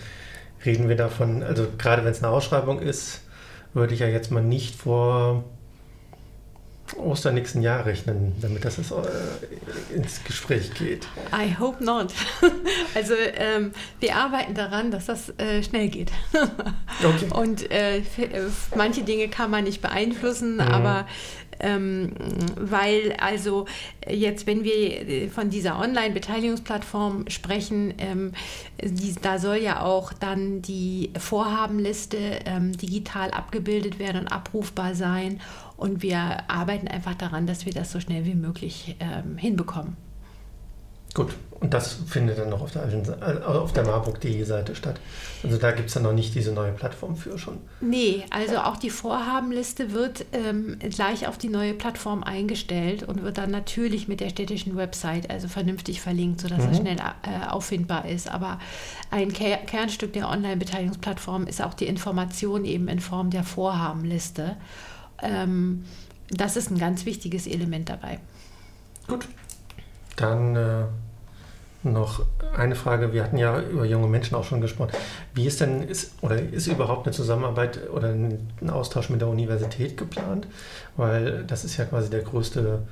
[0.65, 3.21] Reden wir davon, also gerade wenn es eine Ausschreibung ist,
[3.73, 5.43] würde ich ja jetzt mal nicht vor
[6.97, 8.83] Ostern nächsten Jahr rechnen, damit das äh,
[9.95, 11.07] ins Gespräch geht.
[11.33, 12.13] I hope not.
[12.93, 13.71] Also ähm,
[14.01, 16.11] wir arbeiten daran, dass das äh, schnell geht.
[17.03, 17.27] Okay.
[17.33, 18.03] Und äh, äh
[18.75, 20.61] manche Dinge kann man nicht beeinflussen, mhm.
[20.61, 21.07] aber
[21.61, 22.11] Ähm,
[22.59, 23.65] weil also
[24.07, 28.33] jetzt, wenn wir von dieser Online-Beteiligungsplattform sprechen, ähm,
[28.83, 35.39] die, da soll ja auch dann die Vorhabenliste ähm, digital abgebildet werden und abrufbar sein.
[35.77, 40.10] Und wir arbeiten einfach daran, dass wir das so schnell wie möglich ähm, hinbekommen.
[41.13, 44.99] Gut, und das findet dann noch auf der, äh, auf der marburg.de Seite statt.
[45.43, 47.57] Also da gibt es dann noch nicht diese neue Plattform für schon.
[47.81, 53.37] Nee, also auch die Vorhabenliste wird ähm, gleich auf die neue Plattform eingestellt und wird
[53.37, 56.71] dann natürlich mit der städtischen Website also vernünftig verlinkt, sodass mhm.
[56.71, 58.27] es schnell äh, auffindbar ist.
[58.27, 58.57] Aber
[59.11, 64.55] ein Ker Kernstück der Online-Beteiligungsplattform ist auch die Information eben in Form der Vorhabenliste.
[65.21, 65.83] Ähm,
[66.29, 68.19] das ist ein ganz wichtiges Element dabei.
[69.07, 69.27] Gut,
[70.15, 70.83] dann äh,
[71.83, 73.13] noch eine Frage.
[73.13, 74.91] Wir hatten ja über junge Menschen auch schon gesprochen.
[75.33, 79.97] Wie ist denn, ist, oder ist überhaupt eine Zusammenarbeit oder ein Austausch mit der Universität
[79.97, 80.47] geplant?
[80.95, 82.83] Weil das ist ja quasi der größte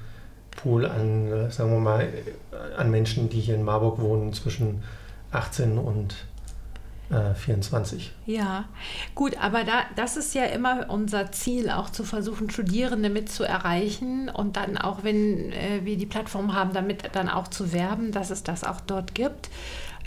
[0.52, 2.08] Pool an, äh, sagen wir mal,
[2.78, 4.84] an Menschen, die hier in Marburg wohnen, zwischen
[5.32, 6.16] 18 und
[7.10, 8.14] 24.
[8.28, 8.66] Äh, ja,
[9.16, 13.44] gut, aber da, das ist ja immer unser Ziel, auch zu versuchen, Studierende mit zu
[13.44, 18.12] erreichen und dann auch, wenn äh, wir die Plattform haben, damit dann auch zu werben,
[18.12, 19.50] dass es das auch dort gibt.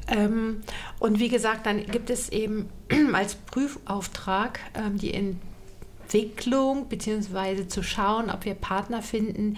[0.09, 0.63] Ähm,
[1.01, 2.69] und wie gesagt, dann gibt es eben
[3.13, 9.57] als Prüfauftrag ähm, die Entwicklung beziehungsweise zu schauen, ob wir Partner finden,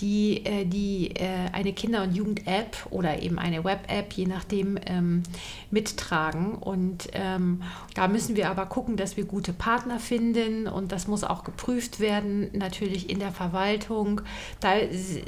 [0.00, 5.22] die, äh, die äh, eine Kinder- und Jugend-App oder eben eine Web-App, je nachdem, ähm,
[5.70, 6.54] mittragen.
[6.54, 7.62] Und ähm,
[7.94, 12.00] da müssen wir aber gucken, dass wir gute Partner finden und das muss auch geprüft
[12.00, 14.20] werden, natürlich in der Verwaltung.
[14.60, 14.74] Da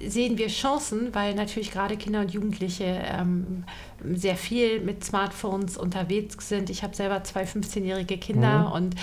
[0.06, 3.64] sehen wir Chancen, weil natürlich gerade Kinder und Jugendliche ähm,
[4.14, 6.70] sehr viel mit Smartphones unterwegs sind.
[6.70, 8.72] Ich habe selber zwei 15-jährige Kinder mhm.
[8.72, 8.94] und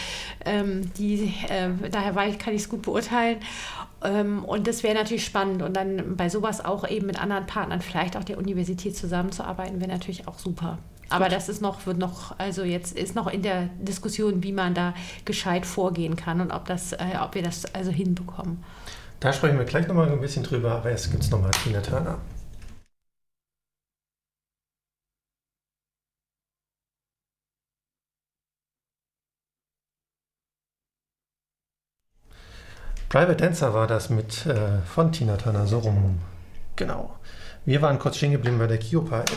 [0.45, 3.37] ähm, die, äh, daher kann ich es gut beurteilen.
[4.03, 5.61] Ähm, und das wäre natürlich spannend.
[5.61, 9.91] Und dann bei sowas auch eben mit anderen Partnern, vielleicht auch der Universität zusammenzuarbeiten, wäre
[9.91, 10.77] natürlich auch super.
[11.09, 14.73] Aber das ist noch, wird noch, also jetzt ist noch in der Diskussion, wie man
[14.73, 14.93] da
[15.25, 18.63] gescheit vorgehen kann und ob, das, äh, ob wir das also hinbekommen.
[19.19, 22.17] Da sprechen wir gleich nochmal ein bisschen drüber, aber erst gibt es nochmal Tina Turner.
[33.09, 36.19] Private Dancer war das mit äh, von Tina Turner, so rum.
[36.75, 37.15] Genau.
[37.65, 39.31] Wir waren kurz stehen geblieben bei der Kiopa-App.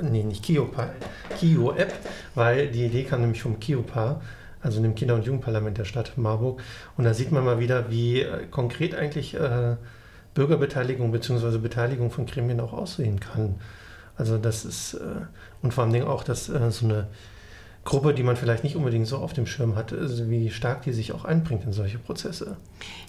[0.00, 0.90] Nee, nicht Kiopa,
[1.36, 1.92] Kio-App,
[2.36, 4.20] weil die Idee kam nämlich vom Kiopa,
[4.62, 6.62] also dem Kinder- und Jugendparlament der Stadt Marburg.
[6.96, 9.74] Und da sieht man mal wieder, wie äh, konkret eigentlich äh,
[10.34, 11.58] Bürgerbeteiligung bzw.
[11.58, 13.56] Beteiligung von Gremien auch aussehen kann.
[14.16, 14.98] Also das ist, äh,
[15.62, 17.08] und vor allem auch, dass äh, so eine
[17.86, 20.92] Gruppe, die man vielleicht nicht unbedingt so auf dem Schirm hat, also wie stark die
[20.92, 22.56] sich auch einbringt in solche Prozesse.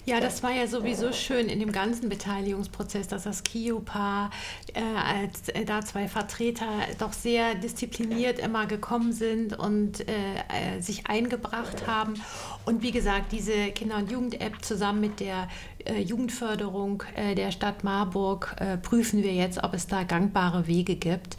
[0.06, 4.30] Ja, das war ja sowieso schön in dem ganzen Beteiligungsprozess, dass das KIOPA
[4.72, 6.66] äh, als äh, da zwei Vertreter
[6.98, 10.12] doch sehr diszipliniert immer gekommen sind und äh,
[10.76, 12.14] äh sich eingebracht haben.
[12.64, 15.48] Und wie gesagt, diese Kinder- und Jugend-App zusammen mit der
[15.84, 17.02] äh, Jugendförderung
[17.36, 21.36] der Stadt Marburg prüfen wir jetzt, ob es da gangbare Wege gibt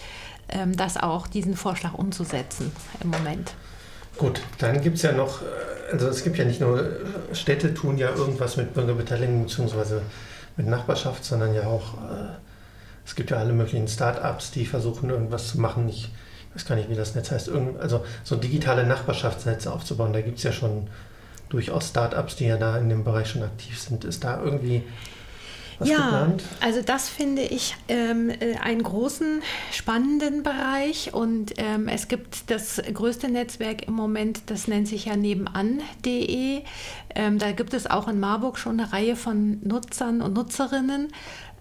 [0.75, 3.53] das auch, diesen Vorschlag umzusetzen im Moment.
[4.19, 5.45] Gut, dann gibt es ja noch, äh,
[5.93, 10.01] also es gibt ja nicht nur äh, Städte tun ja irgendwas mit Bürgerbeteiligung bzw.
[10.57, 12.35] mit Nachbarschaft, sondern ja auch, äh,
[13.05, 15.87] es gibt ja alle möglichen Start-ups, die versuchen irgendwas zu machen.
[15.87, 16.11] Ich
[16.53, 20.11] weiß gar nicht, wie das Netz heißt, also so digitale Nachbarschaftsnetze aufzubauen.
[20.11, 20.89] Da gibt es ja schon
[21.47, 24.03] durchaus Start-ups, die ja da in dem Bereich schon aktiv sind.
[24.03, 24.83] Ist da irgendwie
[25.79, 26.43] was ja, geplant?
[26.61, 32.81] Also das finde ich ähm, äh, einen großen, spannenden Bereich und ähm, es gibt das
[32.93, 36.61] größte Netzwerk im Moment, das nennt sich ja nebenan.de.
[37.15, 41.07] Ähm, da gibt es auch in Marburg schon eine Reihe von Nutzern und Nutzerinnen.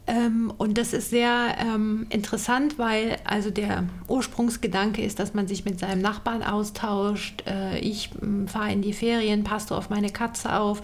[0.09, 5.67] Ähm, und das ist sehr ähm, interessant, weil also der Ursprungsgedanke ist, dass man sich
[5.67, 7.45] mit seinem Nachbarn austauscht.
[7.47, 10.81] Äh, ich äh, fahre in die Ferien, passt du auf meine Katze auf.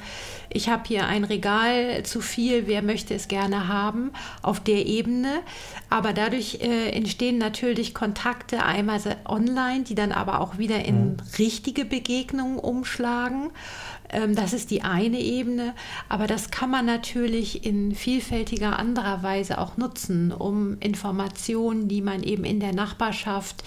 [0.50, 5.40] Ich habe hier ein Regal zu viel, wer möchte es gerne haben, auf der Ebene.
[5.88, 11.16] Aber dadurch äh, entstehen natürlich Kontakte einmal online, die dann aber auch wieder in mhm.
[11.38, 13.50] richtige Begegnungen umschlagen.
[14.10, 15.74] Ähm, das ist die eine Ebene,
[16.08, 22.22] aber das kann man natürlich in vielfältiger anderer Weise auch nutzen, um Informationen, die man
[22.22, 23.62] eben in der Nachbarschaft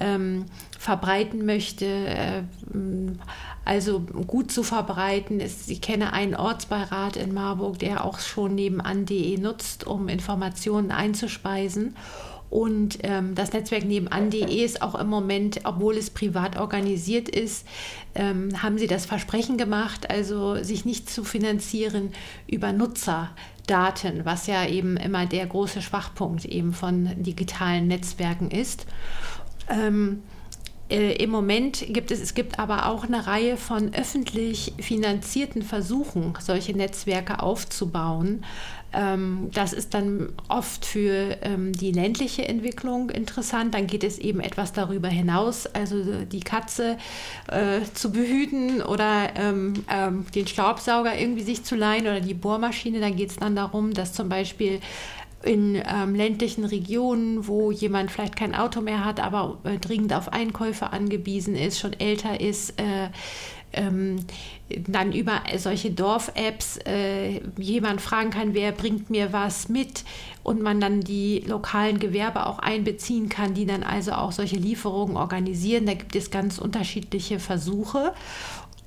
[0.00, 0.46] ähm,
[0.78, 2.42] verbreiten möchte, äh,
[3.64, 5.40] also gut zu verbreiten.
[5.40, 11.94] Ich kenne einen Ortsbeirat in Marburg, der auch schon nebenan.de nutzt, um Informationen einzuspeisen.
[12.50, 17.66] Und ähm, das Netzwerk nebenan.de ist auch im Moment, obwohl es privat organisiert ist,
[18.14, 22.12] ähm, haben sie das Versprechen gemacht, also sich nicht zu finanzieren
[22.46, 22.72] über
[23.68, 28.86] Nutzerdaten, was ja eben immer der große Schwachpunkt eben von digitalen Netzwerken ist.
[29.68, 30.22] Ähm,
[30.90, 36.34] äh, Im Moment gibt es, es gibt aber auch eine Reihe von öffentlich finanzierten Versuchen,
[36.40, 38.44] solche Netzwerke aufzubauen.
[38.98, 43.74] Ähm, das ist dann oft für ähm, die ländliche Entwicklung interessant.
[43.74, 46.98] Dann geht es eben etwas darüber hinaus, also die Katze
[47.46, 52.98] äh, zu behüten oder ähm, ähm den Staubsauger irgendwie sich zu leihen oder die Bohrmaschine.
[52.98, 54.80] Dann geht es dann darum, dass zum Beispiel
[55.44, 60.32] in ähm, ländlichen Regionen, wo jemand vielleicht kein Auto mehr hat, aber äh, dringend auf
[60.32, 63.10] Einkäufe angewiesen ist, schon älter ist, äh,
[63.72, 64.24] ähm,
[64.86, 70.04] dann über solche Dorf-Apps äh, jemand fragen kann, wer bringt mir was mit
[70.42, 75.16] und man dann die lokalen Gewerbe auch einbeziehen kann, die dann also auch solche Lieferungen
[75.16, 75.86] organisieren.
[75.86, 78.12] Da gibt es ganz unterschiedliche Versuche.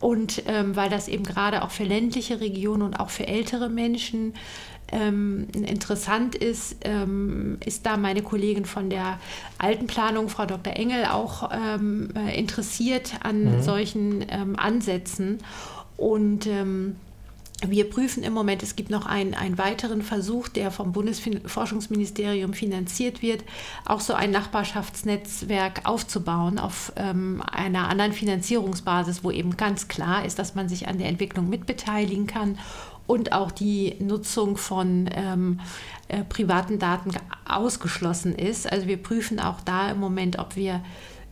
[0.01, 4.33] Und ähm, weil das eben gerade auch für ländliche Regionen und auch für ältere Menschen
[4.91, 9.19] ähm, interessant ist, ähm, ist da meine Kollegin von der
[9.57, 10.75] Altenplanung, Frau Dr.
[10.75, 13.61] Engel, auch ähm, äh, interessiert an mhm.
[13.61, 15.37] solchen ähm, Ansätzen.
[15.97, 16.97] Und ähm,
[17.67, 23.21] wir prüfen im Moment, es gibt noch einen, einen weiteren Versuch, der vom Bundesforschungsministerium finanziert
[23.21, 23.43] wird,
[23.86, 30.39] auch so ein Nachbarschaftsnetzwerk aufzubauen auf ähm, einer anderen Finanzierungsbasis, wo eben ganz klar ist,
[30.39, 32.58] dass man sich an der Entwicklung mitbeteiligen kann
[33.08, 35.60] und auch die Nutzung von ähm,
[36.08, 37.12] äh, privaten Daten
[37.47, 38.71] ausgeschlossen ist.
[38.71, 40.82] Also wir prüfen auch da im Moment, ob wir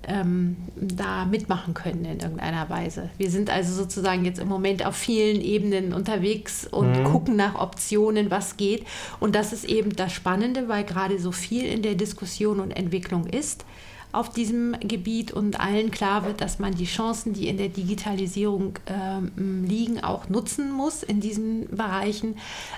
[0.08, 3.10] ähm, da mitmachen können in irgendeiner Weise.
[3.18, 7.04] Wir sind also sozusagen jetzt im Moment auf vielen Ebenen unterwegs und mhm.
[7.04, 8.86] gucken nach Optionen, was geht.
[9.20, 13.28] Und das ist eben das Spannende, weil gerade so viel in der Diskussion und Entwicklung
[13.28, 13.66] ist
[14.12, 18.74] auf diesem Gebiet und allen klar wird, dass man die Chancen, die in der Digitalisierung
[18.88, 22.36] ähm, liegen, auch nutzen muss in diesen Bereichen.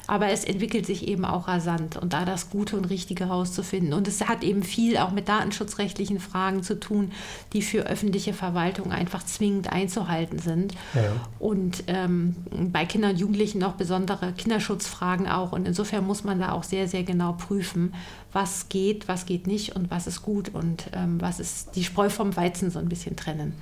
[0.07, 3.93] Aber es entwickelt sich eben auch rasant und da das Gute und Richtige herauszufinden.
[3.93, 7.13] Und es hat eben viel auch mit datenschutzrechtlichen Fragen zu tun,
[7.53, 10.73] die für öffentliche Verwaltung einfach zwingend einzuhalten sind.
[10.93, 11.13] Ja.
[11.39, 12.35] Und ähm,
[12.73, 15.53] bei Kindern und Jugendlichen noch besondere Kinderschutzfragen auch.
[15.53, 17.93] Und insofern muss man da auch sehr, sehr genau prüfen,
[18.33, 22.09] was geht, was geht nicht und was ist gut und ähm, was ist die Spreu
[22.09, 23.53] vom Weizen so ein bisschen trennen.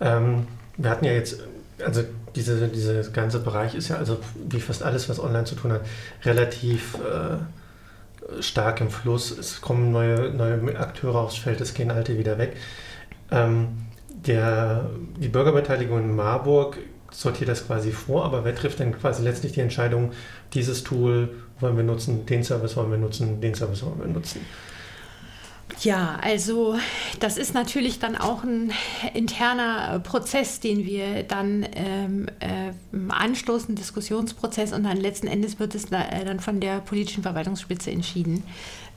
[0.00, 1.38] Ähm, wir hatten ja jetzt,
[1.84, 2.02] also
[2.34, 5.82] diese, dieser ganze Bereich ist ja, also wie fast alles, was online zu tun hat,
[6.24, 9.30] relativ äh, stark im Fluss.
[9.30, 12.56] Es kommen neue, neue Akteure aufs Feld, es gehen alte wieder weg.
[13.30, 13.68] Ähm,
[14.08, 16.78] der, die Bürgerbeteiligung in Marburg
[17.10, 20.12] sortiert das quasi vor, aber wer trifft denn quasi letztlich die Entscheidung,
[20.52, 21.28] dieses Tool
[21.60, 24.40] wollen wir nutzen, den Service wollen wir nutzen, den Service wollen wir nutzen?
[25.80, 26.76] Ja, also
[27.20, 28.72] das ist natürlich dann auch ein
[29.12, 32.72] interner Prozess, den wir dann ähm, äh,
[33.08, 34.72] anstoßen, Diskussionsprozess.
[34.72, 38.44] Und dann letzten Endes wird es äh, dann von der politischen Verwaltungsspitze entschieden,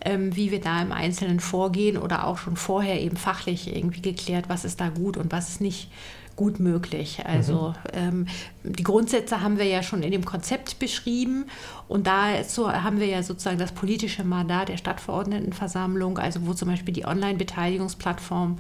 [0.02, 4.46] ähm, wie wir da im Einzelnen vorgehen oder auch schon vorher eben fachlich irgendwie geklärt,
[4.48, 5.90] was ist da gut und was ist nicht
[6.38, 7.24] gut möglich.
[7.26, 8.26] Also mhm.
[8.26, 8.28] ähm,
[8.64, 11.48] die Grundsätze haben wir ja schon in dem Konzept beschrieben
[11.90, 16.94] und dazu haben wir ja sozusagen das politische Mandat der Stadtverordnetenversammlung, also wo zum Beispiel
[16.94, 18.58] die Online-Beteiligungsplattform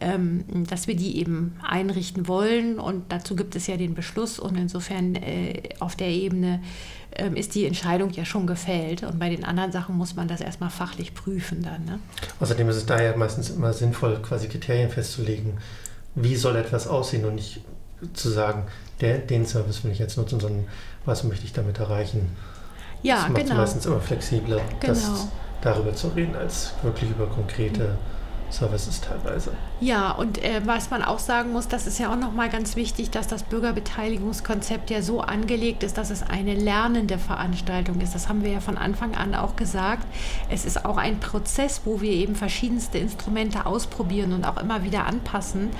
[0.00, 2.78] ähm, dass wir die eben einrichten wollen.
[2.78, 4.38] Und dazu gibt es ja den Beschluss.
[4.38, 6.60] Und insofern äh, auf der Ebene
[7.12, 9.02] äh, ist die Entscheidung ja schon gefällt.
[9.02, 11.84] Und bei den anderen Sachen muss man das erstmal fachlich prüfen dann.
[11.84, 11.98] Ne?
[12.40, 15.54] Außerdem ist es daher meistens immer sinnvoll, quasi Kriterien festzulegen
[16.16, 17.60] wie soll etwas aussehen und nicht
[18.14, 18.64] zu sagen,
[19.00, 20.66] der, den Service will ich jetzt nutzen, sondern
[21.04, 22.36] was möchte ich damit erreichen.
[23.02, 23.52] Ja, das macht genau.
[23.52, 24.92] es meistens immer flexibler, genau.
[24.92, 25.28] das
[25.60, 27.96] darüber zu reden, als wirklich über konkrete
[28.50, 29.52] Services teilweise.
[29.80, 33.10] Ja, und äh, was man auch sagen muss, das ist ja auch nochmal ganz wichtig,
[33.10, 38.14] dass das Bürgerbeteiligungskonzept ja so angelegt ist, dass es eine lernende Veranstaltung ist.
[38.14, 40.06] Das haben wir ja von Anfang an auch gesagt.
[40.48, 45.06] Es ist auch ein Prozess, wo wir eben verschiedenste Instrumente ausprobieren und auch immer wieder
[45.06, 45.70] anpassen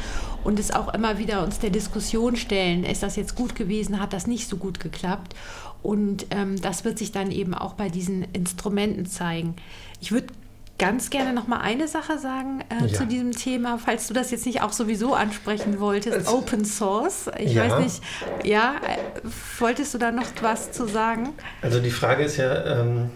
[0.45, 4.13] und es auch immer wieder uns der Diskussion stellen, ist das jetzt gut gewesen, hat
[4.13, 5.35] das nicht so gut geklappt.
[5.83, 9.55] Und ähm, das wird sich dann eben auch bei diesen Instrumenten zeigen.
[10.01, 10.29] Ich würde
[10.79, 12.93] ganz gerne noch mal eine Sache sagen äh, ja.
[12.93, 16.17] zu diesem Thema, falls du das jetzt nicht auch sowieso ansprechen wolltest.
[16.17, 17.31] Es, Open Source.
[17.39, 17.69] Ich ja.
[17.69, 18.03] weiß nicht,
[18.45, 21.31] ja, äh, wolltest du da noch was zu sagen?
[21.63, 23.11] Also die Frage ist ja, ähm,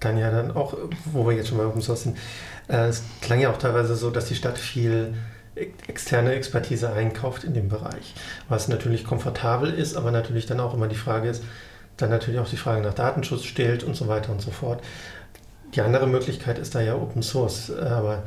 [0.00, 2.18] dann ja dann auch, wo wir jetzt schon mal Open Source sind,
[2.68, 5.14] äh, es klang ja auch teilweise so, dass die Stadt viel
[5.86, 8.14] externe Expertise einkauft in dem Bereich,
[8.48, 11.44] was natürlich komfortabel ist, aber natürlich dann auch immer die Frage ist,
[11.96, 14.82] dann natürlich auch die Frage nach Datenschutz stellt und so weiter und so fort
[15.74, 18.24] die andere Möglichkeit ist da ja Open Source, aber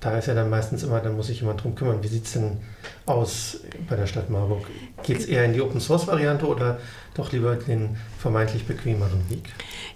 [0.00, 2.02] da ist ja dann meistens immer, dann muss sich jemand drum kümmern.
[2.02, 2.58] Wie sieht es denn
[3.06, 3.58] aus
[3.88, 4.64] bei der Stadt Marburg?
[5.02, 6.78] Geht es eher in die Open Source Variante oder
[7.14, 9.42] doch lieber den vermeintlich bequemeren Weg?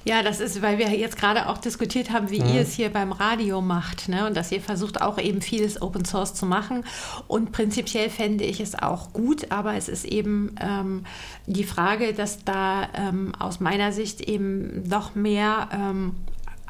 [0.04, 2.48] Ja, das ist, weil wir jetzt gerade auch diskutiert haben, wie mhm.
[2.52, 4.26] ihr es hier beim Radio macht ne?
[4.26, 6.84] und dass ihr versucht auch eben vieles Open Source zu machen.
[7.28, 11.04] Und prinzipiell fände ich es auch gut, aber es ist eben ähm,
[11.46, 16.16] die Frage, dass da ähm, aus meiner Sicht eben noch mehr ähm,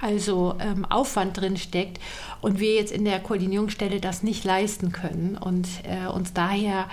[0.03, 1.99] also ähm, Aufwand drin steckt
[2.41, 6.89] und wir jetzt in der Koordinierungsstelle das nicht leisten können und äh, uns daher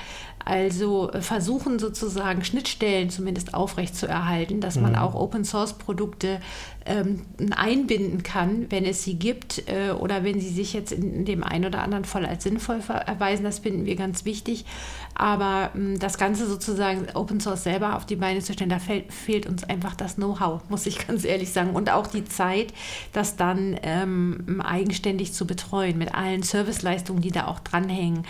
[0.46, 4.98] also versuchen sozusagen Schnittstellen zumindest aufrechtzuerhalten, dass man mhm.
[4.98, 6.40] auch Open Source Produkte
[6.86, 7.22] ähm,
[7.56, 11.66] einbinden kann, wenn es sie gibt äh, oder wenn sie sich jetzt in, dem einen
[11.66, 13.44] oder anderen Fall als sinnvoll erweisen.
[13.44, 14.66] Das finden wir ganz wichtig.
[15.14, 19.14] Aber ähm, das Ganze sozusagen Open Source selber auf die Beine zu stellen, da fehlt,
[19.14, 21.72] fehlt uns einfach das Know-how, muss ich ganz ehrlich sagen.
[21.72, 22.74] Und auch die Zeit,
[23.14, 28.24] das dann ähm, eigenständig zu betreuen mit allen Serviceleistungen, die da auch dranhängen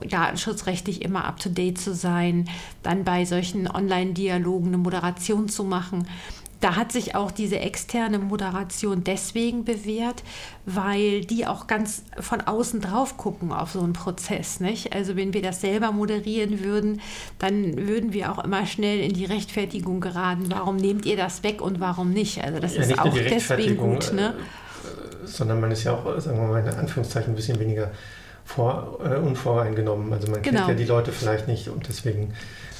[0.00, 2.48] datenschutzrechtlich immer up-to-date zu sein,
[2.82, 6.06] dann bei solchen Online-Dialogen eine Moderation zu machen.
[6.60, 10.22] Da hat sich auch diese externe Moderation deswegen bewährt,
[10.64, 14.60] weil die auch ganz von außen drauf gucken auf so einen Prozess.
[14.60, 14.94] Nicht?
[14.94, 17.02] Also wenn wir das selber moderieren würden,
[17.38, 20.46] dann würden wir auch immer schnell in die Rechtfertigung geraten.
[20.48, 22.42] Warum nehmt ihr das weg und warum nicht?
[22.42, 24.14] Also das ja, ist auch deswegen gut.
[24.14, 24.34] Ne?
[24.34, 27.90] Äh, sondern man ist ja auch, sagen wir mal in Anführungszeichen, ein bisschen weniger
[28.46, 30.12] vor, äh, unvoreingenommen.
[30.12, 30.68] Also man kennt genau.
[30.68, 32.32] ja die Leute vielleicht nicht und deswegen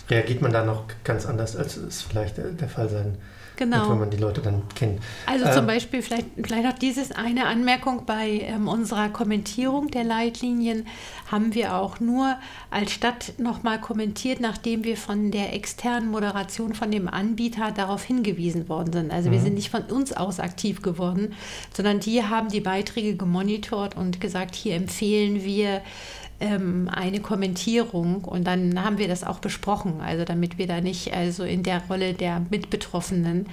[0.08, 3.18] reagiert man da noch ganz anders, als es vielleicht der, der Fall sein
[3.56, 3.90] Genau.
[3.90, 5.00] wenn man die Leute dann kennt.
[5.24, 10.04] Also zum ähm, Beispiel vielleicht, vielleicht noch dieses eine Anmerkung bei ähm, unserer Kommentierung der
[10.04, 10.86] Leitlinien
[11.30, 12.36] haben wir auch nur
[12.70, 18.68] als Stadt nochmal kommentiert, nachdem wir von der externen Moderation von dem Anbieter darauf hingewiesen
[18.68, 19.10] worden sind.
[19.10, 19.44] Also wir mhm.
[19.44, 21.34] sind nicht von uns aus aktiv geworden,
[21.74, 25.82] sondern die haben die Beiträge gemonitort und gesagt, hier empfehlen wir
[26.40, 31.14] ähm, eine Kommentierung und dann haben wir das auch besprochen, also damit wir da nicht
[31.14, 33.46] also in der Rolle der Mitbetroffenen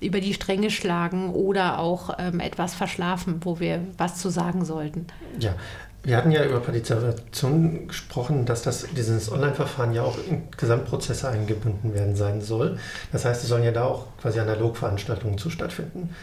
[0.00, 5.06] über die Stränge schlagen oder auch ähm, etwas verschlafen, wo wir was zu sagen sollten.
[5.38, 5.54] Ja,
[6.02, 11.94] wir hatten ja über Partizipation gesprochen, dass das, dieses Online-Verfahren ja auch in Gesamtprozesse eingebunden
[11.94, 12.78] werden sein soll.
[13.10, 16.14] Das heißt, es sollen ja da auch quasi Analogveranstaltungen zu stattfinden.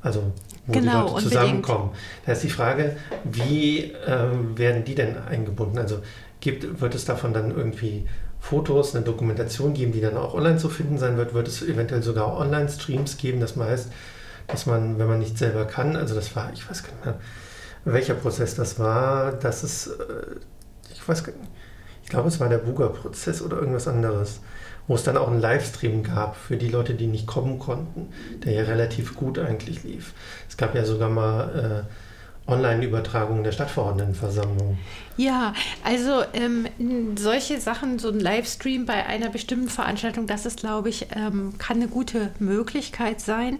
[0.00, 0.32] Also
[0.66, 1.84] wo genau, die Leute zusammenkommen.
[1.84, 2.26] Unbedingt.
[2.26, 5.78] Da ist die Frage, wie ähm, werden die denn eingebunden?
[5.78, 6.00] Also
[6.40, 8.06] gibt, wird es davon dann irgendwie
[8.40, 11.34] Fotos, eine Dokumentation geben, die dann auch online zu finden sein wird?
[11.34, 13.40] Wird es eventuell sogar Online-Streams geben?
[13.40, 13.90] Das heißt,
[14.46, 17.18] dass man, wenn man nicht selber kann, also das war, ich weiß gar nicht mehr,
[17.84, 19.92] welcher Prozess das war, dass es, äh,
[20.92, 21.50] ich weiß gar nicht,
[22.02, 24.40] ich glaube, es war der Buga-Prozess oder irgendwas anderes
[24.88, 28.08] wo es dann auch einen Livestream gab für die Leute, die nicht kommen konnten,
[28.44, 30.14] der ja relativ gut eigentlich lief.
[30.48, 34.78] Es gab ja sogar mal äh, Online-Übertragungen der Stadtverordnetenversammlung.
[35.18, 35.52] Ja,
[35.84, 36.66] also ähm,
[37.18, 41.76] solche Sachen, so ein Livestream bei einer bestimmten Veranstaltung, das ist, glaube ich, ähm, kann
[41.76, 43.58] eine gute Möglichkeit sein.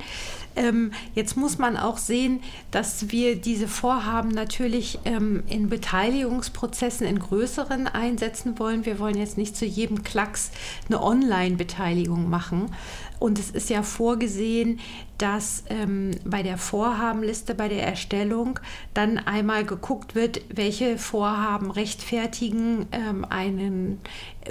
[0.59, 2.41] Ähm, jetzt muss man auch sehen,
[2.73, 8.85] dass wir diese Vorhaben natürlich ähm, in Beteiligungsprozessen in größeren einsetzen wollen.
[8.85, 10.51] Wir wollen jetzt nicht zu jedem Klacks
[10.89, 12.75] eine Online-Beteiligung machen.
[13.19, 14.81] Und es ist ja vorgesehen,
[15.19, 18.61] dass ähm, bei der Vorhabenliste, bei der Erstellung
[18.95, 24.01] dann einmal geguckt wird, welche Vorhaben rechtfertigen ähm, einen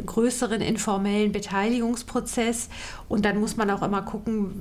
[0.06, 2.70] größeren informellen Beteiligungsprozess.
[3.08, 4.52] Und dann muss man auch immer gucken,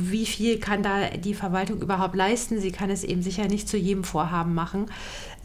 [0.00, 2.60] wie viel kann da die Verwaltung überhaupt leisten.
[2.60, 4.86] Sie kann es eben sicher nicht zu jedem Vorhaben machen,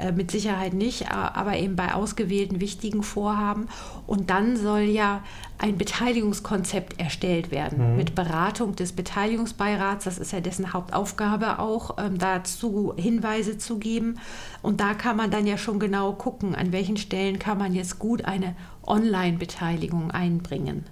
[0.01, 3.67] äh, mit Sicherheit nicht, aber eben bei ausgewählten wichtigen Vorhaben.
[4.07, 5.23] Und dann soll ja
[5.57, 7.97] ein Beteiligungskonzept erstellt werden mhm.
[7.97, 10.05] mit Beratung des Beteiligungsbeirats.
[10.05, 14.19] Das ist ja dessen Hauptaufgabe auch, ähm, dazu Hinweise zu geben.
[14.63, 17.99] Und da kann man dann ja schon genau gucken, an welchen Stellen kann man jetzt
[17.99, 20.85] gut eine Online-Beteiligung einbringen.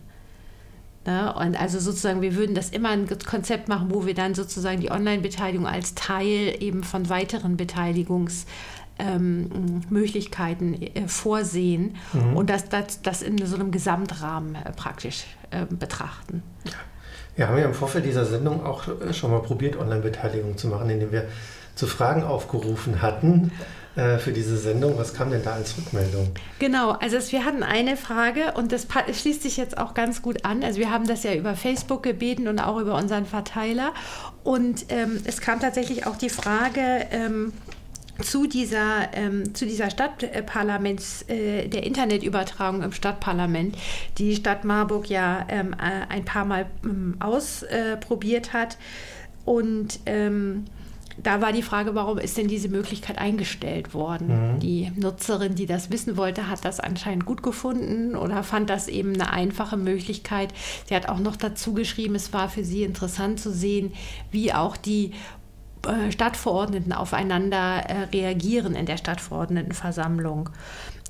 [1.07, 4.79] Ja, und also sozusagen, wir würden das immer ein Konzept machen, wo wir dann sozusagen
[4.79, 12.37] die Online-Beteiligung als Teil eben von weiteren Beteiligungsmöglichkeiten ähm, äh, vorsehen mhm.
[12.37, 16.43] und das, das, das in so einem Gesamtrahmen äh, praktisch äh, betrachten.
[16.65, 16.73] Ja.
[17.35, 20.89] Wir haben ja im Vorfeld dieser Sendung auch äh, schon mal probiert, Online-Beteiligung zu machen,
[20.89, 21.25] indem wir
[21.73, 23.51] zu Fragen aufgerufen hatten
[23.95, 24.97] äh, für diese Sendung.
[24.97, 26.31] Was kam denn da als Rückmeldung?
[26.59, 30.63] Genau, also wir hatten eine Frage und das schließt sich jetzt auch ganz gut an.
[30.63, 33.93] Also wir haben das ja über Facebook gebeten und auch über unseren Verteiler.
[34.43, 37.53] Und ähm, es kam tatsächlich auch die Frage, ähm,
[38.21, 43.75] zu dieser, ähm, zu dieser Stadtparlaments, äh, der Internetübertragung im Stadtparlament,
[44.17, 48.77] die Stadt Marburg ja ähm, äh, ein paar Mal ähm, ausprobiert hat.
[49.45, 50.65] Und ähm,
[51.23, 54.53] da war die Frage, warum ist denn diese Möglichkeit eingestellt worden?
[54.55, 54.59] Mhm.
[54.59, 59.13] Die Nutzerin, die das wissen wollte, hat das anscheinend gut gefunden oder fand das eben
[59.13, 60.53] eine einfache Möglichkeit.
[60.87, 63.93] Sie hat auch noch dazu geschrieben, es war für sie interessant zu sehen,
[64.31, 65.11] wie auch die
[66.09, 70.49] Stadtverordneten aufeinander äh, reagieren in der Stadtverordnetenversammlung.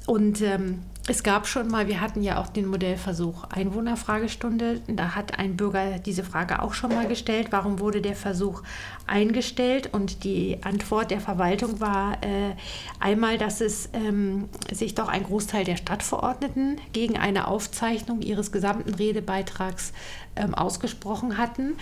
[0.05, 4.81] Und ähm, es gab schon mal, wir hatten ja auch den Modellversuch Einwohnerfragestunde.
[4.87, 7.47] Da hat ein Bürger diese Frage auch schon mal gestellt.
[7.49, 8.61] Warum wurde der Versuch
[9.07, 9.89] eingestellt?
[9.91, 12.53] Und die Antwort der Verwaltung war äh,
[12.99, 18.93] einmal, dass es ähm, sich doch ein Großteil der Stadtverordneten gegen eine Aufzeichnung ihres gesamten
[18.93, 19.93] Redebeitrags
[20.35, 21.75] ähm, ausgesprochen hatten.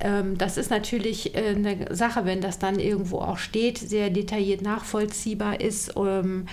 [0.00, 4.62] Ähm, das ist natürlich äh, eine Sache, wenn das dann irgendwo auch steht, sehr detailliert
[4.62, 6.46] nachvollziehbar ist, ähm,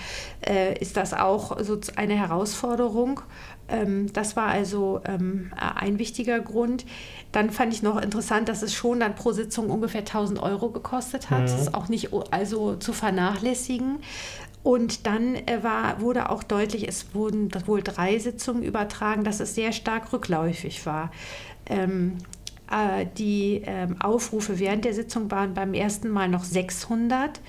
[0.46, 3.20] äh, ist das auch so eine Herausforderung.
[3.68, 6.84] Ähm, das war also ähm, ein wichtiger Grund.
[7.32, 11.30] Dann fand ich noch interessant, dass es schon dann pro Sitzung ungefähr 1000 Euro gekostet
[11.30, 11.40] hat.
[11.40, 11.46] Mhm.
[11.46, 13.98] Das ist auch nicht also zu vernachlässigen.
[14.62, 19.54] Und dann äh, war, wurde auch deutlich, es wurden wohl drei Sitzungen übertragen, dass es
[19.54, 21.10] sehr stark rückläufig war.
[21.66, 22.41] Ähm, äh,
[23.16, 27.40] die ähm, Aufrufe während der Sitzung waren beim ersten Mal noch 600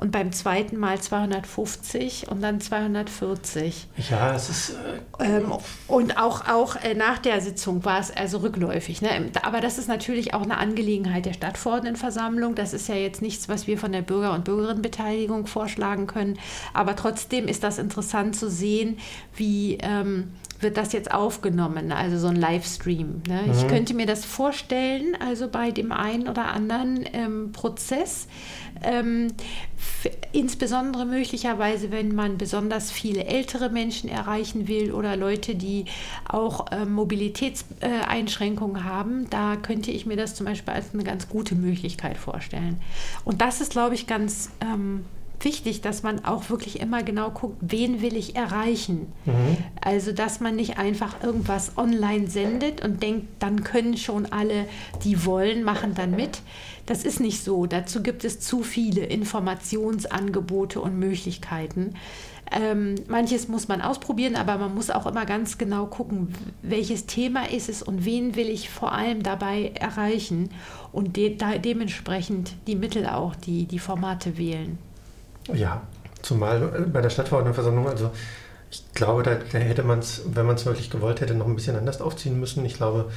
[0.00, 3.86] und beim zweiten Mal 250 und dann 240.
[4.10, 4.70] Ja, es ist.
[5.18, 5.52] Äh, ähm,
[5.86, 9.02] und auch, auch äh, nach der Sitzung war es also rückläufig.
[9.02, 9.30] Ne?
[9.42, 12.54] Aber das ist natürlich auch eine Angelegenheit der Stadtverordnetenversammlung.
[12.54, 16.38] Das ist ja jetzt nichts, was wir von der Bürger- und Bürgerinnenbeteiligung vorschlagen können.
[16.72, 18.98] Aber trotzdem ist das interessant zu sehen,
[19.36, 19.78] wie.
[19.82, 23.22] Ähm, wird das jetzt aufgenommen, also so ein Livestream.
[23.26, 23.42] Ne?
[23.46, 23.52] Mhm.
[23.52, 28.26] Ich könnte mir das vorstellen, also bei dem einen oder anderen ähm, Prozess,
[28.82, 29.28] ähm,
[30.32, 35.86] insbesondere möglicherweise, wenn man besonders viele ältere Menschen erreichen will oder Leute, die
[36.28, 41.28] auch äh, Mobilitätseinschränkungen äh, haben, da könnte ich mir das zum Beispiel als eine ganz
[41.28, 42.80] gute Möglichkeit vorstellen.
[43.24, 45.04] Und das ist, glaube ich, ganz ähm,
[45.44, 49.12] wichtig, dass man auch wirklich immer genau guckt, wen will ich erreichen.
[49.24, 49.56] Mhm.
[49.80, 54.66] Also, dass man nicht einfach irgendwas online sendet und denkt, dann können schon alle,
[55.04, 56.40] die wollen, machen dann mit.
[56.86, 57.66] Das ist nicht so.
[57.66, 61.94] Dazu gibt es zu viele Informationsangebote und Möglichkeiten.
[62.52, 67.48] Ähm, manches muss man ausprobieren, aber man muss auch immer ganz genau gucken, welches Thema
[67.48, 70.50] ist es und wen will ich vor allem dabei erreichen
[70.90, 74.78] und de dementsprechend die Mittel auch, die, die Formate wählen.
[75.54, 75.82] Ja,
[76.22, 76.60] zumal
[76.92, 78.10] bei der Stadtverordnetenversammlung, also
[78.70, 81.76] ich glaube, da, hätte man es, wenn man es wirklich gewollt hätte, noch ein bisschen
[81.76, 82.64] anders aufziehen müssen.
[82.64, 83.10] Ich glaube,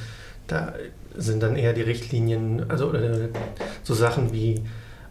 [0.48, 0.74] da
[1.16, 2.92] sind dann eher die Richtlinien, also
[3.82, 4.62] so Sachen wie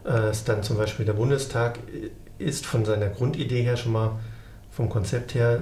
[0.04, 1.78] äh, es dann zum Beispiel der Bundestag
[2.38, 4.12] ist von seiner Grundidee her schon mal
[4.70, 5.60] vom Konzept her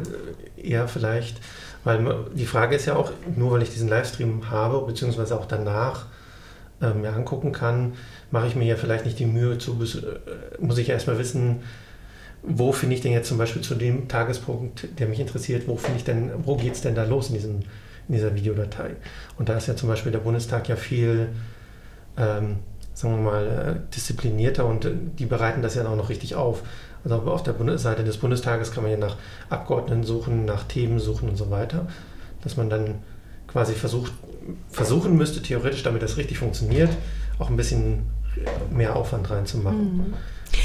[0.56, 1.40] äh, eher vielleicht,
[1.84, 6.06] weil die Frage ist ja auch, nur weil ich diesen Livestream habe, beziehungsweise auch danach
[6.80, 7.94] äh, mir angucken kann,
[8.32, 11.60] mache ich mir ja vielleicht nicht die Mühe zu, äh, muss ich ja erstmal wissen,
[12.42, 15.98] wo finde ich denn jetzt zum Beispiel zu dem Tagespunkt, der mich interessiert, wo finde
[15.98, 17.64] ich denn, wo geht es denn da los in, diesen,
[18.08, 18.96] in dieser Videodatei?
[19.38, 21.28] Und da ist ja zum Beispiel der Bundestag ja viel,
[22.16, 22.56] ähm,
[22.94, 26.62] sagen wir mal, äh, disziplinierter und die bereiten das ja auch noch richtig auf.
[27.04, 29.16] Also auf der Seite des Bundestages kann man ja nach
[29.48, 31.86] Abgeordneten suchen, nach Themen suchen und so weiter,
[32.42, 32.96] dass man dann
[33.46, 34.12] quasi versucht,
[34.70, 36.90] versuchen müsste, theoretisch, damit das richtig funktioniert,
[37.38, 38.04] auch ein bisschen
[38.70, 39.96] mehr Aufwand reinzumachen.
[39.96, 40.14] Mhm.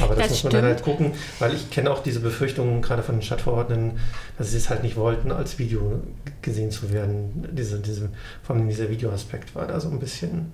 [0.02, 0.54] Aber das, das muss man stimmt.
[0.54, 4.00] dann halt gucken, weil ich kenne auch diese Befürchtungen gerade von den Stadtverordneten,
[4.38, 6.02] dass sie es halt nicht wollten, als Video
[6.42, 7.48] gesehen zu werden.
[7.52, 8.10] Diese, diese,
[8.44, 10.52] vor allem dieser Videoaspekt war da so ein bisschen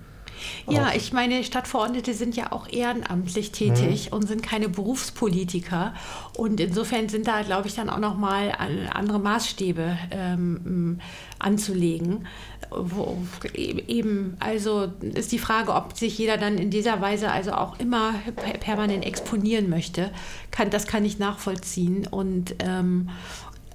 [0.67, 4.17] ja, ich meine, Stadtverordnete sind ja auch ehrenamtlich tätig mhm.
[4.17, 5.93] und sind keine Berufspolitiker.
[6.37, 8.53] Und insofern sind da, glaube ich, dann auch nochmal
[8.91, 10.99] andere Maßstäbe ähm,
[11.39, 12.27] anzulegen.
[12.75, 13.17] Wo,
[13.53, 18.15] eben, also ist die Frage, ob sich jeder dann in dieser Weise also auch immer
[18.61, 20.09] permanent exponieren möchte.
[20.49, 22.07] Kann, das kann ich nachvollziehen.
[22.07, 23.09] Und, ähm,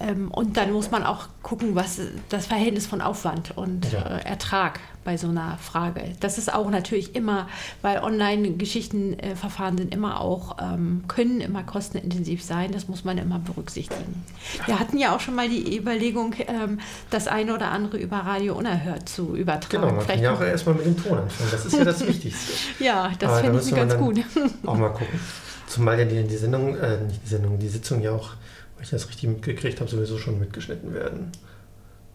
[0.01, 4.01] ähm, und dann muss man auch gucken, was das Verhältnis von Aufwand und ja.
[4.01, 6.03] äh, Ertrag bei so einer Frage.
[6.21, 7.49] Das ist auch natürlich immer,
[7.83, 12.73] weil Online-Geschichtenverfahren sind immer auch, ähm, können immer kostenintensiv sein.
[12.73, 14.23] Das muss man immer berücksichtigen.
[14.67, 16.79] Wir hatten ja auch schon mal die Überlegung, ähm,
[17.11, 19.83] das eine oder andere über Radio unerhört zu übertragen.
[19.83, 21.51] Genau, man Vielleicht kann ja auch erstmal mit dem Ton anfangen.
[21.51, 22.53] Das ist ja das Wichtigste.
[22.85, 24.21] ja, das finde ich ganz gut.
[24.67, 25.19] auch mal gucken.
[25.67, 28.33] Zumal ja die, die Sendung, äh, nicht die Sendung, die Sitzung ja auch
[28.79, 31.33] weil ich das richtig mitgekriegt habe, sowieso schon mitgeschnitten werden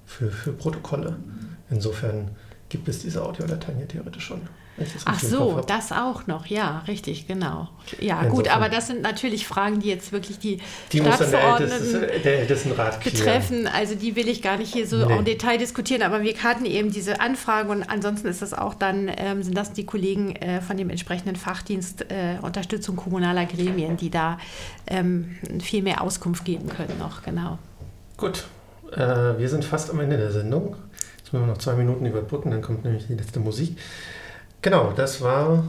[0.05, 1.18] für, für Protokolle.
[1.70, 2.30] Insofern
[2.70, 4.41] gibt es diese Audiodateien hier theoretisch schon.
[5.05, 7.69] Ach so, das auch noch, ja, richtig, genau.
[7.99, 8.30] Ja, Insofern.
[8.30, 10.59] gut, aber das sind natürlich Fragen, die jetzt wirklich die,
[10.91, 13.67] die Stadtverordneten der, Ältestenrat betreffen.
[13.67, 15.13] Also die will ich gar nicht hier so nee.
[15.13, 19.11] en Detail diskutieren, aber wir hatten eben diese Anfrage und ansonsten ist das auch dann,
[19.15, 24.09] ähm, sind das die Kollegen äh, von dem entsprechenden Fachdienst äh, Unterstützung kommunaler Gremien, die
[24.09, 24.39] da
[24.88, 27.59] ähm, viel mehr Auskunft geben können noch, genau.
[28.17, 28.45] Gut,
[28.91, 30.76] äh, wir sind fast am Ende der Sendung.
[31.17, 33.78] Jetzt müssen wir noch zwei Minuten überbrücken, dann kommt nämlich die letzte Musik.
[34.64, 35.66] Genau, das war.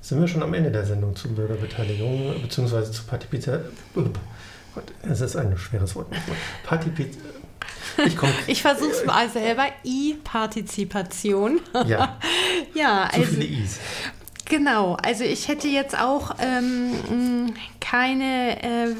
[0.00, 2.90] Sind wir schon am Ende der Sendung zur Bürgerbeteiligung bzw.
[2.90, 3.60] zur Partizipation?
[5.02, 6.06] Es ist ein schweres Wort.
[6.64, 7.22] Partizipation.
[8.06, 9.66] Ich, ich versuche es mal selber.
[9.84, 11.60] I-Partizipation.
[11.86, 12.18] Ja.
[12.74, 13.78] ja, Zu also, viele I's.
[14.46, 18.94] Genau, also ich hätte jetzt auch ähm, keine, äh,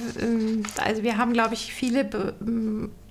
[0.84, 2.04] also wir haben, glaube ich, viele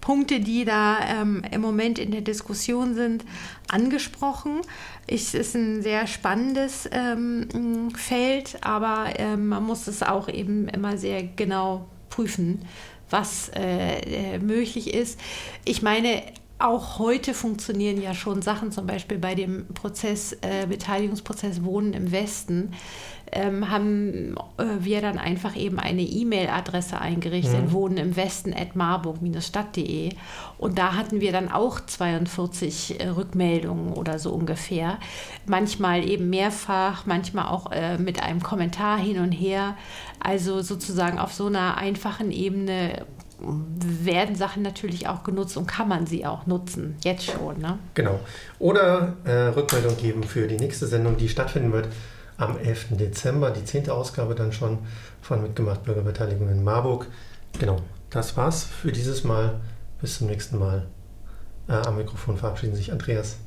[0.07, 3.25] Punkte, die da ähm, im Moment in der Diskussion sind,
[3.67, 4.61] angesprochen.
[5.05, 10.97] Es ist ein sehr spannendes ähm, Feld, aber ähm, man muss es auch eben immer
[10.97, 12.61] sehr genau prüfen,
[13.09, 15.19] was äh, äh möglich ist.
[15.65, 16.23] Ich meine,
[16.57, 22.13] auch heute funktionieren ja schon Sachen, zum Beispiel bei dem Prozess, äh, Beteiligungsprozess Wohnen im
[22.13, 22.71] Westen
[23.32, 27.71] ähm, haben äh, wir dann einfach eben eine E-Mail-Adresse eingerichtet, mhm.
[27.71, 30.11] wohnen im Westen at marburg-stadt.de.
[30.57, 34.97] Und da hatten wir dann auch 42 äh, Rückmeldungen oder so ungefähr.
[35.45, 39.75] Manchmal eben mehrfach, manchmal auch äh, mit einem Kommentar hin und her.
[40.19, 43.05] Also sozusagen auf so einer einfachen Ebene
[43.39, 47.59] werden Sachen natürlich auch genutzt und kann man sie auch nutzen, jetzt schon.
[47.59, 47.78] Ne?
[47.93, 48.19] Genau.
[48.57, 51.88] Oder äh, Rückmeldung geben für die nächste Sendung, die stattfinden wird
[52.38, 52.97] am 11.
[52.97, 54.79] Dezember, die zehnte Ausgabe dann schon
[55.21, 57.07] von Mitgemacht Bürgerbeteiligung in Marburg.
[57.59, 59.59] Genau, das war's für dieses Mal.
[59.99, 60.85] Bis zum nächsten Mal.
[61.67, 63.38] Äh, am Mikrofon verabschieden sich Andreas.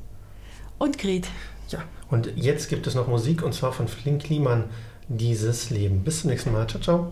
[0.77, 1.27] Und Gret.
[1.69, 1.79] Ja,
[2.09, 4.65] und jetzt gibt es noch Musik und zwar von Flink Liemann,
[5.07, 6.03] Dieses Leben.
[6.03, 6.67] Bis zum nächsten Mal.
[6.67, 7.11] Ciao, ciao.